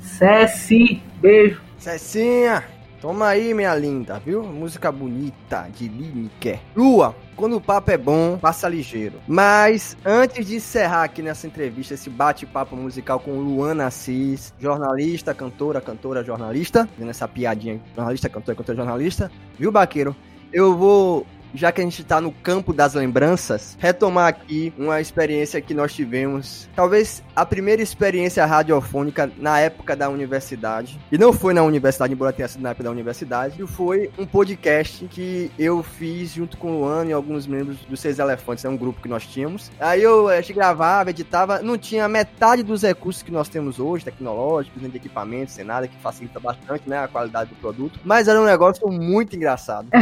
[0.00, 1.60] Ceci, beijo.
[1.78, 2.64] Cecinha,
[3.00, 4.42] toma aí, minha linda, viu?
[4.42, 6.58] Música bonita de Lineker.
[6.74, 9.20] Lua, quando o papo é bom, passa ligeiro.
[9.28, 15.80] Mas antes de encerrar aqui nessa entrevista, esse bate-papo musical com Luana Assis, jornalista, cantora,
[15.80, 20.16] cantora, jornalista, fazendo essa piadinha, jornalista, cantora, cantora, jornalista, viu, Baqueiro?
[20.52, 25.60] Eu vou já que a gente tá no campo das lembranças, retomar aqui uma experiência
[25.60, 30.98] que nós tivemos, talvez a primeira experiência radiofônica na época da universidade.
[31.10, 35.04] E não foi na universidade, embora tenha sido na época da universidade, foi um podcast
[35.06, 38.76] que eu fiz junto com o Luano e alguns membros dos Seis Elefantes, é um
[38.76, 39.70] grupo que nós tínhamos.
[39.78, 44.04] Aí eu a gente gravava, editava, não tinha metade dos recursos que nós temos hoje,
[44.04, 48.00] tecnológicos, nem de equipamentos, sem nada, que facilita bastante né, a qualidade do produto.
[48.04, 49.88] Mas era um negócio muito engraçado.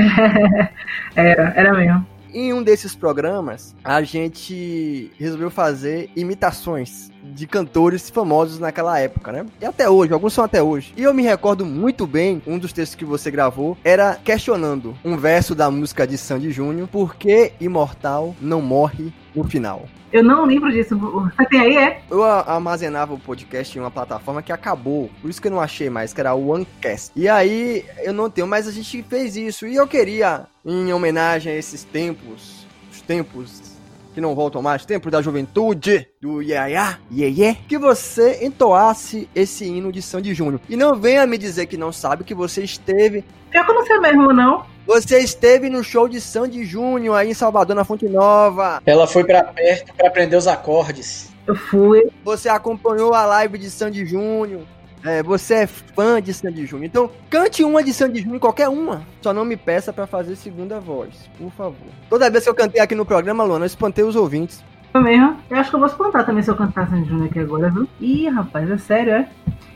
[1.37, 2.07] Era, era mesmo.
[2.33, 9.47] Em um desses programas, a gente resolveu fazer imitações de cantores famosos naquela época, né?
[9.61, 10.93] E até hoje, alguns são até hoje.
[10.97, 15.17] E eu me recordo muito bem, um dos textos que você gravou era questionando um
[15.17, 19.87] verso da música de Sandy Júnior, por que imortal não morre no final.
[20.13, 20.97] Eu não lembro disso.
[20.97, 22.03] Você tem aí, é?
[22.11, 25.91] Eu armazenava o podcast em uma plataforma que acabou, por isso que eu não achei
[25.91, 27.13] mais, que era o OneCast.
[27.17, 29.67] E aí eu não tenho, mas a gente fez isso.
[29.67, 33.77] E eu queria, em homenagem a esses tempos, os tempos
[34.15, 39.93] que não voltam mais, tempos da juventude, do Yaya, Yeye, que você entoasse esse hino
[39.93, 40.61] de Sandy Júnior.
[40.71, 43.23] E não venha me dizer que não sabe que você esteve
[43.57, 44.65] eu não sei mesmo, não.
[44.87, 48.81] Você esteve no show de Sandy Júnior aí em Salvador, na Fonte Nova.
[48.87, 51.35] Ela foi pra perto pra aprender os acordes.
[51.47, 52.09] Eu fui.
[52.25, 54.63] Você acompanhou a live de Sandy Júnior.
[55.05, 56.87] É, você é fã de Sandy Júnior.
[56.87, 59.03] Então, cante uma de Sandy Júnior, qualquer uma.
[59.21, 61.89] Só não me peça pra fazer segunda voz, por favor.
[62.09, 64.65] Toda vez que eu cantei aqui no programa, Luana, eu espantei os ouvintes.
[64.95, 65.37] Eu mesmo.
[65.51, 67.89] Eu acho que eu vou espantar também se eu cantar Sandy Júnior aqui agora, viu?
[68.01, 69.29] Ih, rapaz, é sério, é?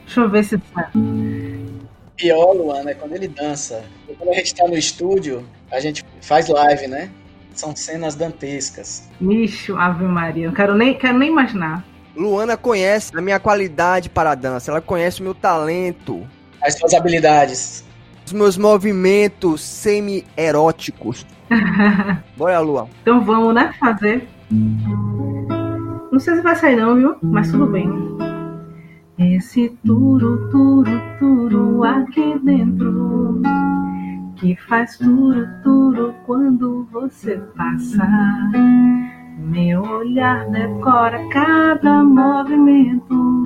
[0.05, 0.61] Deixa eu ver se.
[2.21, 3.83] Pior, Luana, é quando ele dança.
[4.19, 5.43] Quando a gente tá no estúdio,
[5.73, 7.09] a gente faz live, né?
[7.55, 9.09] São cenas dantescas.
[9.23, 10.49] Ixi, Ave Maria.
[10.49, 11.83] Não quero nem, quero nem imaginar.
[12.15, 16.27] Luana conhece a minha qualidade para a dança, ela conhece o meu talento,
[16.63, 17.85] As suas habilidades.
[18.27, 21.25] os meus movimentos semi-eróticos.
[22.37, 22.89] Bora, Lua.
[23.01, 23.73] Então vamos, né?
[23.81, 24.29] Fazer.
[26.13, 27.17] Não sei se vai sair, não, viu?
[27.23, 27.89] Mas tudo bem.
[29.21, 33.43] Esse turo, turo, turo aqui dentro
[34.37, 38.09] que faz turo, turo quando você passa.
[39.39, 43.43] Meu olhar decora cada movimento.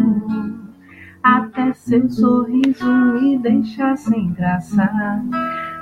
[1.24, 4.88] Até seu sorriso me deixa sem graça.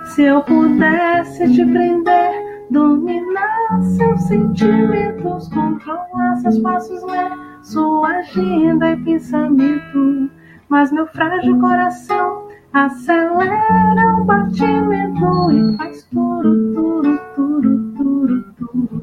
[0.06, 8.96] Se eu pudesse te prender, dominar seus sentimentos, controlar seus passos, ler sua agenda e
[8.98, 10.30] pensamento.
[10.68, 19.02] Mas meu frágil coração acelera o batimento e faz turo, turo, turo, turo, turo.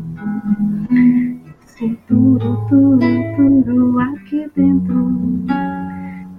[1.64, 3.00] Esse turo, turo,
[3.36, 5.46] turo aqui dentro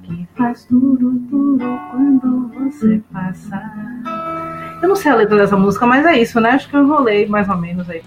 [0.02, 3.62] que faz turo, turo quando você passa.
[4.82, 6.50] Eu não sei a letra dessa música, mas é isso, né?
[6.50, 8.02] Acho que eu enrolei mais ou menos aí.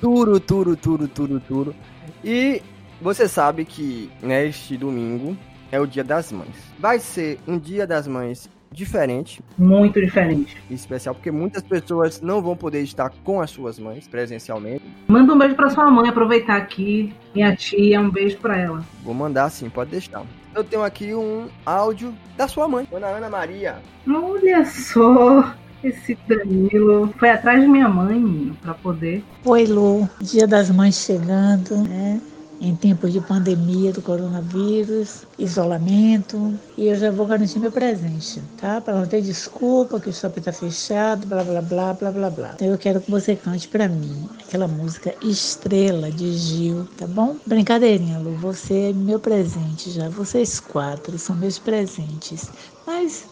[0.00, 1.74] Turo, turo, turo, turo, turo.
[2.22, 2.60] E
[3.00, 5.36] você sabe que neste domingo
[5.70, 6.54] é o Dia das Mães.
[6.78, 10.56] Vai ser um Dia das Mães diferente Muito diferente.
[10.70, 14.84] especial, porque muitas pessoas não vão poder estar com as suas mães presencialmente.
[15.08, 17.14] Manda um beijo pra sua mãe, aproveitar aqui.
[17.34, 18.84] Minha tia, um beijo pra ela.
[19.02, 20.22] Vou mandar sim, pode deixar.
[20.54, 23.76] Eu tenho aqui um áudio da sua mãe, Dona Ana Maria.
[24.06, 29.24] Olha só, esse Danilo foi atrás de minha mãe, menino, pra poder.
[29.44, 30.08] Oi, Lu.
[30.20, 32.20] Dia das Mães chegando, né?
[32.60, 36.54] Em tempos de pandemia do coronavírus, isolamento.
[36.76, 38.80] E eu já vou garantir meu presente, tá?
[38.80, 42.52] Para não ter desculpa que o shopping tá fechado, blá, blá, blá, blá, blá, blá.
[42.54, 47.36] Então eu quero que você cante para mim aquela música Estrela de Gil, tá bom?
[47.46, 48.36] Brincadeirinha, Lu.
[48.36, 50.08] Você é meu presente já.
[50.08, 52.50] Vocês quatro são meus presentes.
[52.86, 53.26] Mas,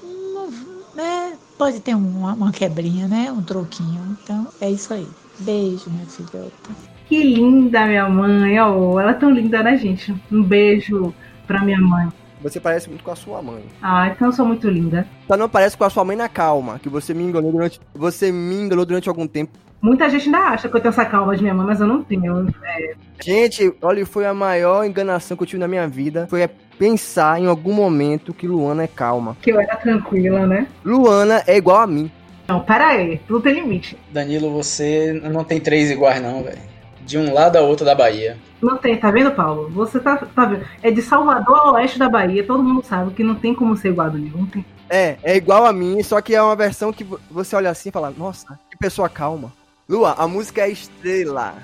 [0.95, 1.37] né?
[1.59, 3.33] Pode ter uma, uma quebrinha, né?
[3.33, 4.17] Um troquinho.
[4.23, 5.09] Então, é isso aí.
[5.39, 6.96] Beijo, minha filhota.
[7.09, 8.61] Que linda, minha mãe.
[8.61, 10.15] Oh, ela é tão linda, né, gente?
[10.31, 11.15] Um beijo
[11.47, 12.09] pra minha mãe.
[12.43, 13.63] Você parece muito com a sua mãe.
[13.83, 15.07] Ah, então eu sou muito linda.
[15.27, 17.81] Só não parece com a sua mãe na calma, que você me enganou durante.
[17.95, 19.53] Você me enganou durante algum tempo.
[19.81, 22.03] Muita gente ainda acha que eu tenho essa calma de minha mãe, mas eu não
[22.03, 22.49] tenho.
[22.65, 26.27] É, Gente, olha, foi a maior enganação que eu tive na minha vida.
[26.29, 26.49] Foi
[26.79, 29.37] pensar em algum momento que Luana é calma.
[29.41, 30.67] que eu era tranquila, né?
[30.85, 32.11] Luana é igual a mim.
[32.49, 33.21] Não, pera aí.
[33.27, 33.97] Tudo tem limite.
[34.13, 36.59] Danilo, você não tem três iguais, não, velho.
[37.07, 38.37] De um lado a outro da Bahia.
[38.61, 39.71] Não tem, tá vendo, Paulo?
[39.71, 40.65] Você tá, tá vendo?
[40.83, 42.45] É de Salvador ao oeste da Bahia.
[42.45, 44.39] Todo mundo sabe que não tem como ser igual a Danilo.
[44.39, 44.65] Não tem.
[44.91, 47.89] É, é igual a mim, só que é uma versão que vo- você olha assim
[47.89, 49.53] e fala, nossa, que pessoa calma.
[49.89, 51.55] Lua, a música é Estrela,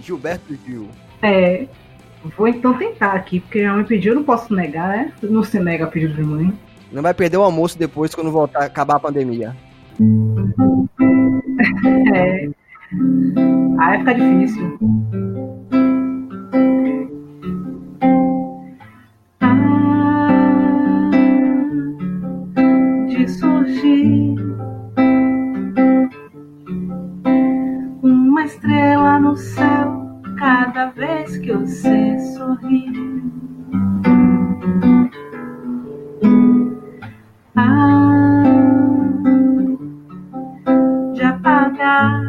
[0.00, 0.88] Gilberto Gil.
[1.22, 1.66] É.
[2.36, 5.12] Vou então tentar aqui, porque minha mãe pediu, eu não posso negar, né?
[5.22, 6.52] Não se nega a pedido de mãe.
[6.90, 9.54] Não vai perder o almoço depois quando voltar acabar a pandemia.
[12.14, 12.48] É.
[12.90, 14.78] Aí fica difícil.
[19.40, 21.10] Ah,
[23.08, 24.34] de surgir
[28.02, 32.86] uma estrela no céu cada vez que você sorri.
[37.54, 38.42] Ah,
[41.12, 42.27] de apagar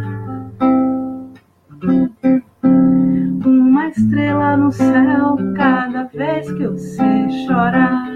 [4.58, 8.08] no céu cada vez que você chorar.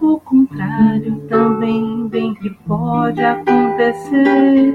[0.00, 4.74] O contrário também bem que pode acontecer.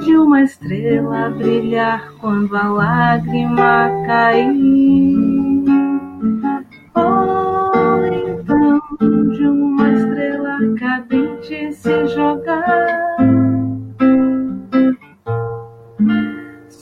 [0.00, 5.64] De uma estrela brilhar quando a lágrima cair.
[6.94, 8.80] Ou então
[9.30, 13.07] de uma estrela cadente se jogar.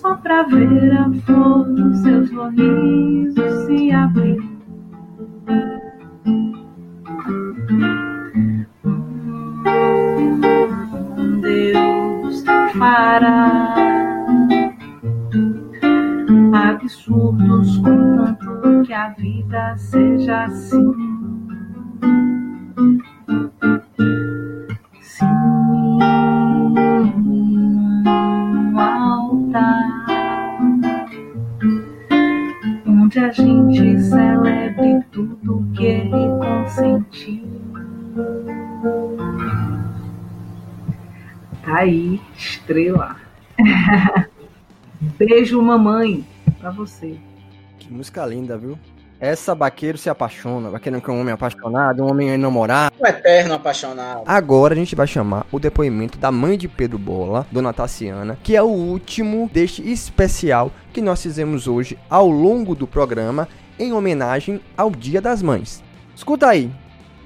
[0.07, 4.39] Só pra ver a flor dos seus sorrisos se abrir.
[11.41, 12.45] Deus
[12.79, 13.75] fará
[16.53, 20.96] absurdos contanto que a vida seja assim.
[42.77, 43.17] Estrela.
[45.19, 46.27] Beijo, mamãe,
[46.61, 47.17] pra você.
[47.79, 48.79] Que música linda, viu?
[49.19, 50.71] Essa Baqueiro se apaixona.
[50.71, 52.95] Baqueiro que é um homem apaixonado, um homem enamorado.
[53.01, 54.23] Um eterno apaixonado.
[54.27, 58.55] Agora a gente vai chamar o depoimento da mãe de Pedro Bola, Dona Tassiana, que
[58.55, 63.49] é o último deste especial que nós fizemos hoje ao longo do programa
[63.79, 65.83] em homenagem ao Dia das Mães.
[66.15, 66.71] Escuta aí.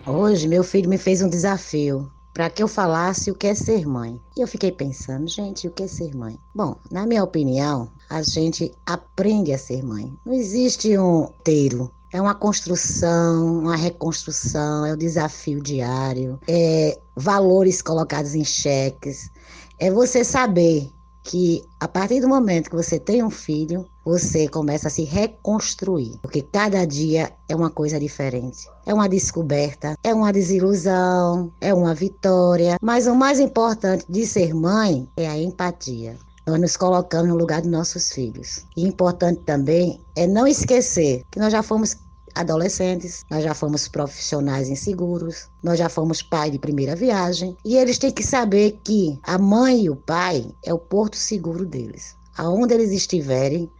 [0.06, 3.86] Hoje meu filho me fez um desafio para que eu falasse o que é ser
[3.86, 4.20] mãe.
[4.36, 6.38] E eu fiquei pensando, gente, o que é ser mãe?
[6.54, 10.12] Bom, na minha opinião, a gente aprende a ser mãe.
[10.24, 11.90] Não existe um teiro.
[12.12, 19.30] É uma construção, uma reconstrução, é o desafio diário, é valores colocados em cheques.
[19.78, 20.90] É você saber
[21.22, 26.18] que a partir do momento que você tem um filho, você começa a se reconstruir,
[26.22, 28.68] porque cada dia é uma coisa diferente.
[28.86, 34.54] É uma descoberta, é uma desilusão, é uma vitória, mas o mais importante de ser
[34.54, 36.16] mãe é a empatia.
[36.46, 38.64] Nós nos colocamos no lugar dos nossos filhos.
[38.76, 41.96] E importante também é não esquecer que nós já fomos
[42.34, 47.98] adolescentes, nós já fomos profissionais inseguros, nós já fomos pai de primeira viagem, e eles
[47.98, 52.16] têm que saber que a mãe e o pai é o porto seguro deles.
[52.36, 53.70] Aonde eles estiverem,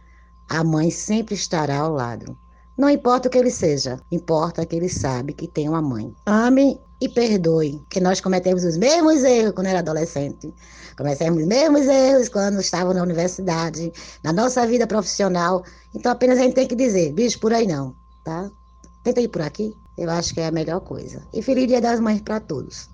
[0.49, 2.37] a mãe sempre estará ao lado.
[2.77, 6.13] Não importa o que ele seja, importa que ele sabe que tem uma mãe.
[6.25, 10.53] Ame e perdoe, que nós cometemos os mesmos erros quando era adolescente.
[10.97, 13.91] Cometemos os mesmos erros quando estava na universidade,
[14.23, 15.63] na nossa vida profissional.
[15.95, 18.49] Então apenas a gente tem que dizer, bicho, por aí não tá?
[19.03, 21.21] Tenta ir por aqui, eu acho que é a melhor coisa.
[21.33, 22.89] E feliz Dia das Mães para todos.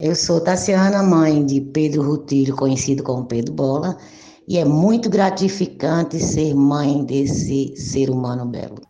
[0.00, 3.96] Eu sou Tassiana, mãe de Pedro Rutilho, conhecido como Pedro Bola,
[4.48, 8.82] e é muito gratificante ser mãe desse ser humano belo.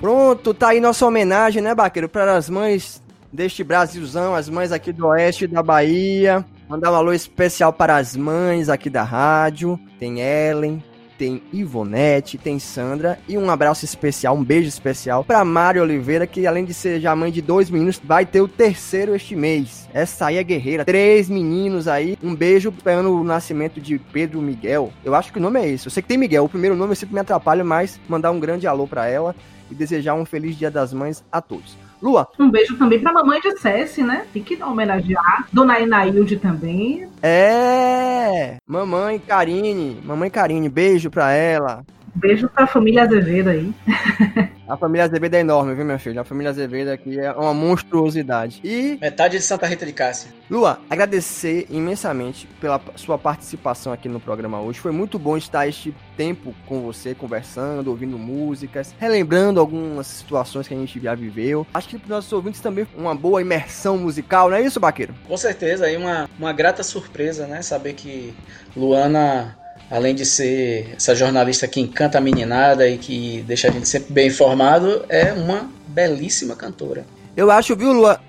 [0.00, 3.00] Pronto, tá aí nossa homenagem, né, Baqueiro, para as mães
[3.32, 6.44] deste Brasilzão, as mães aqui do oeste da Bahia.
[6.68, 9.78] Mandar um alô especial para as mães aqui da rádio.
[9.98, 10.82] Tem Ellen,
[11.20, 16.46] tem Ivonete, tem Sandra e um abraço especial, um beijo especial para Mari Oliveira, que
[16.46, 19.86] além de ser já mãe de dois meninos, vai ter o terceiro este mês.
[19.92, 20.82] Essa aí é guerreira.
[20.82, 22.16] Três meninos aí.
[22.22, 24.94] Um beijo esperando o nascimento de Pedro Miguel.
[25.04, 25.86] Eu acho que o nome é esse.
[25.86, 26.46] Eu sei que tem Miguel.
[26.46, 29.36] O primeiro nome eu sempre me atrapalha, mas mandar um grande alô para ela
[29.70, 31.76] e desejar um feliz Dia das Mães a todos.
[32.02, 32.28] Lua.
[32.38, 34.24] Um beijo também pra mamãe de Cessi, né?
[34.32, 35.46] Tem que homenagear.
[35.52, 37.06] Dona Inailde também.
[37.22, 38.56] É!
[38.66, 40.00] Mamãe Karine.
[40.04, 41.84] Mamãe Karine, beijo pra ela.
[42.14, 43.72] Beijo pra família Azevedo aí.
[44.70, 46.20] A família Azevedo é enorme, viu, minha filha?
[46.20, 48.60] A família Azevedo aqui é uma monstruosidade.
[48.62, 48.96] E.
[49.00, 50.30] Metade de Santa Rita de Cássia.
[50.48, 54.78] Lua, agradecer imensamente pela sua participação aqui no programa hoje.
[54.78, 60.74] Foi muito bom estar este tempo com você, conversando, ouvindo músicas, relembrando algumas situações que
[60.74, 61.66] a gente já viveu.
[61.74, 65.12] Acho que para os nossos ouvintes também uma boa imersão musical, não é isso, Baqueiro?
[65.26, 67.60] Com certeza, aí uma, uma grata surpresa, né?
[67.60, 68.32] Saber que
[68.76, 69.59] Luana
[69.90, 74.12] além de ser essa jornalista que encanta a meninada e que deixa a gente sempre
[74.12, 77.04] bem informado, é uma belíssima cantora.
[77.36, 78.20] Eu acho, viu, Lua,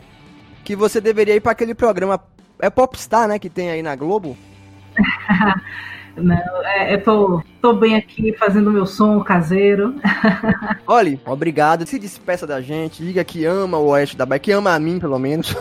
[0.64, 2.20] que você deveria ir para aquele programa.
[2.59, 3.39] É Popstar, né?
[3.39, 4.38] Que tem aí na Globo.
[6.16, 6.36] Não,
[6.66, 9.95] é, eu tô, tô bem aqui fazendo meu som caseiro.
[10.86, 11.88] Olha, obrigado.
[11.88, 14.99] Se despeça da gente, diga que ama o Oeste da Bahia, que ama a mim,
[14.99, 15.55] pelo menos.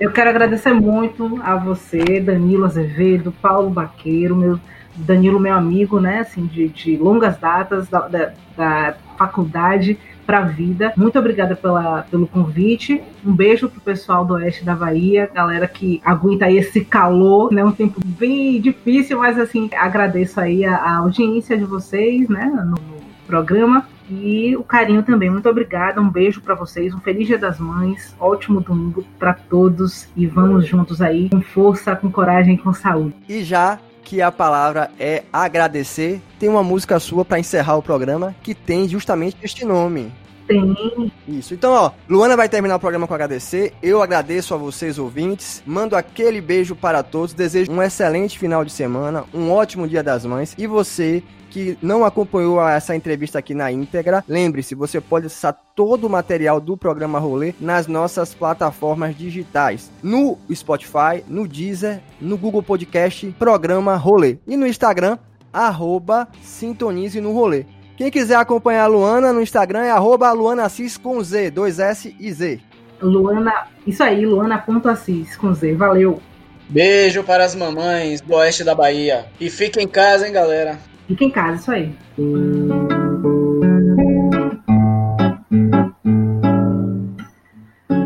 [0.00, 4.58] Eu quero agradecer muito a você, Danilo Azevedo, Paulo Baqueiro, meu
[4.98, 10.42] Danilo, meu amigo, né, assim, de, de longas datas da, da, da faculdade para a
[10.42, 10.92] vida.
[10.96, 13.02] Muito obrigada pela, pelo convite.
[13.24, 17.64] Um beijo pro pessoal do oeste da Bahia, galera que aguenta aí esse calor, né?
[17.64, 22.72] Um tempo bem difícil, mas assim, agradeço aí a, a audiência de vocês, né, no,
[22.72, 25.30] no programa e o carinho também.
[25.30, 30.08] Muito obrigada, um beijo para vocês, um feliz Dia das Mães, ótimo domingo para todos
[30.16, 33.14] e vamos juntos aí com força, com coragem, com saúde.
[33.28, 33.78] E já
[34.08, 38.88] que a palavra é agradecer, tem uma música sua para encerrar o programa que tem
[38.88, 40.10] justamente este nome.
[40.48, 41.12] Tem.
[41.28, 41.52] Isso.
[41.52, 43.74] Então, ó, Luana vai terminar o programa com agradecer.
[43.82, 45.62] Eu agradeço a vocês, ouvintes.
[45.66, 47.34] Mando aquele beijo para todos.
[47.34, 50.54] Desejo um excelente final de semana, um ótimo Dia das Mães.
[50.56, 56.06] E você que não acompanhou essa entrevista aqui na íntegra, lembre-se, você pode acessar todo
[56.06, 62.62] o material do programa Rolê nas nossas plataformas digitais, no Spotify, no Deezer, no Google
[62.62, 65.18] Podcast, programa Rolê e no Instagram,
[65.52, 67.64] arroba Sintonize no Rolê.
[67.98, 72.60] Quem quiser acompanhar a Luana no Instagram é arroba luanacis com Z, 2S e Z.
[73.02, 76.22] Luana, isso aí, luana.assis com Z, valeu.
[76.68, 79.26] Beijo para as mamães do oeste da Bahia.
[79.40, 80.78] E fiquem em casa, hein, galera.
[81.08, 81.92] Fica em casa, isso aí.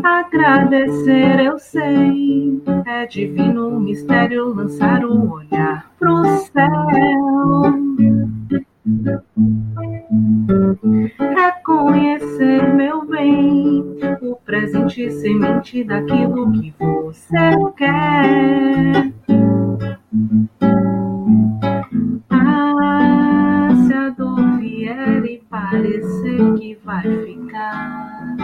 [0.03, 8.32] Agradecer eu sei, é divino mistério lançar o olhar pro céu.
[11.17, 13.81] Reconhecer meu bem,
[14.21, 19.13] o presente semente daquilo que você quer.
[22.29, 28.35] Ah, se a dor vier e parecer que vai ficar.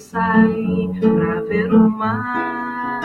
[0.00, 3.00] Sai pra ver o mar.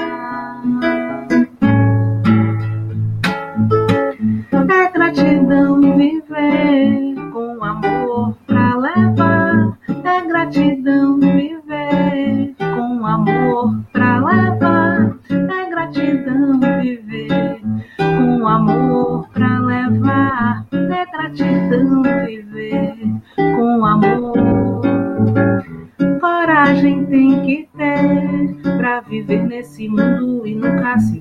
[4.70, 9.78] É gratidão viver com amor pra levar.
[10.04, 15.18] É gratidão viver com amor pra levar.
[15.30, 17.62] É gratidão viver
[17.98, 20.66] com amor pra levar.
[20.72, 22.96] É gratidão viver
[23.38, 24.34] com amor.
[26.86, 31.19] Coragem tem que ter pra viver nesse mundo e nunca se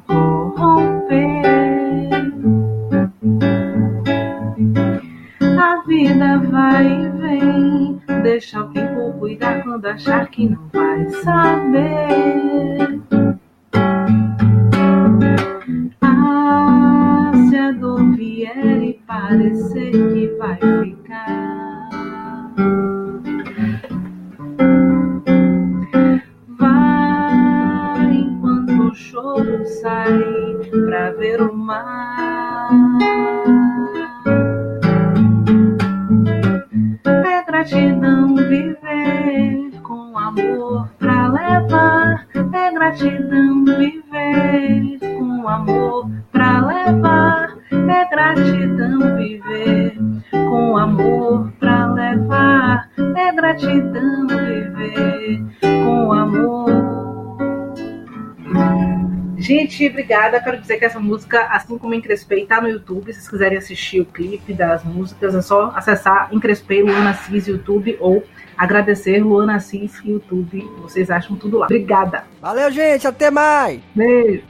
[60.24, 60.40] obrigada.
[60.40, 63.12] Quero dizer que essa música, assim como Encrespei, tá no YouTube.
[63.12, 67.96] Se vocês quiserem assistir o clipe das músicas, é só acessar Encrespei Luana Assis YouTube
[68.00, 68.24] ou
[68.56, 70.68] agradecer Luana Assis YouTube.
[70.82, 71.66] Vocês acham tudo lá.
[71.66, 72.24] Obrigada.
[72.40, 73.06] Valeu, gente.
[73.06, 73.80] Até mais.
[73.94, 74.42] Beijo.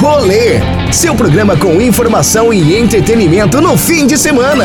[0.00, 0.60] Rolê,
[0.92, 4.64] seu programa com informação e entretenimento no fim de semana.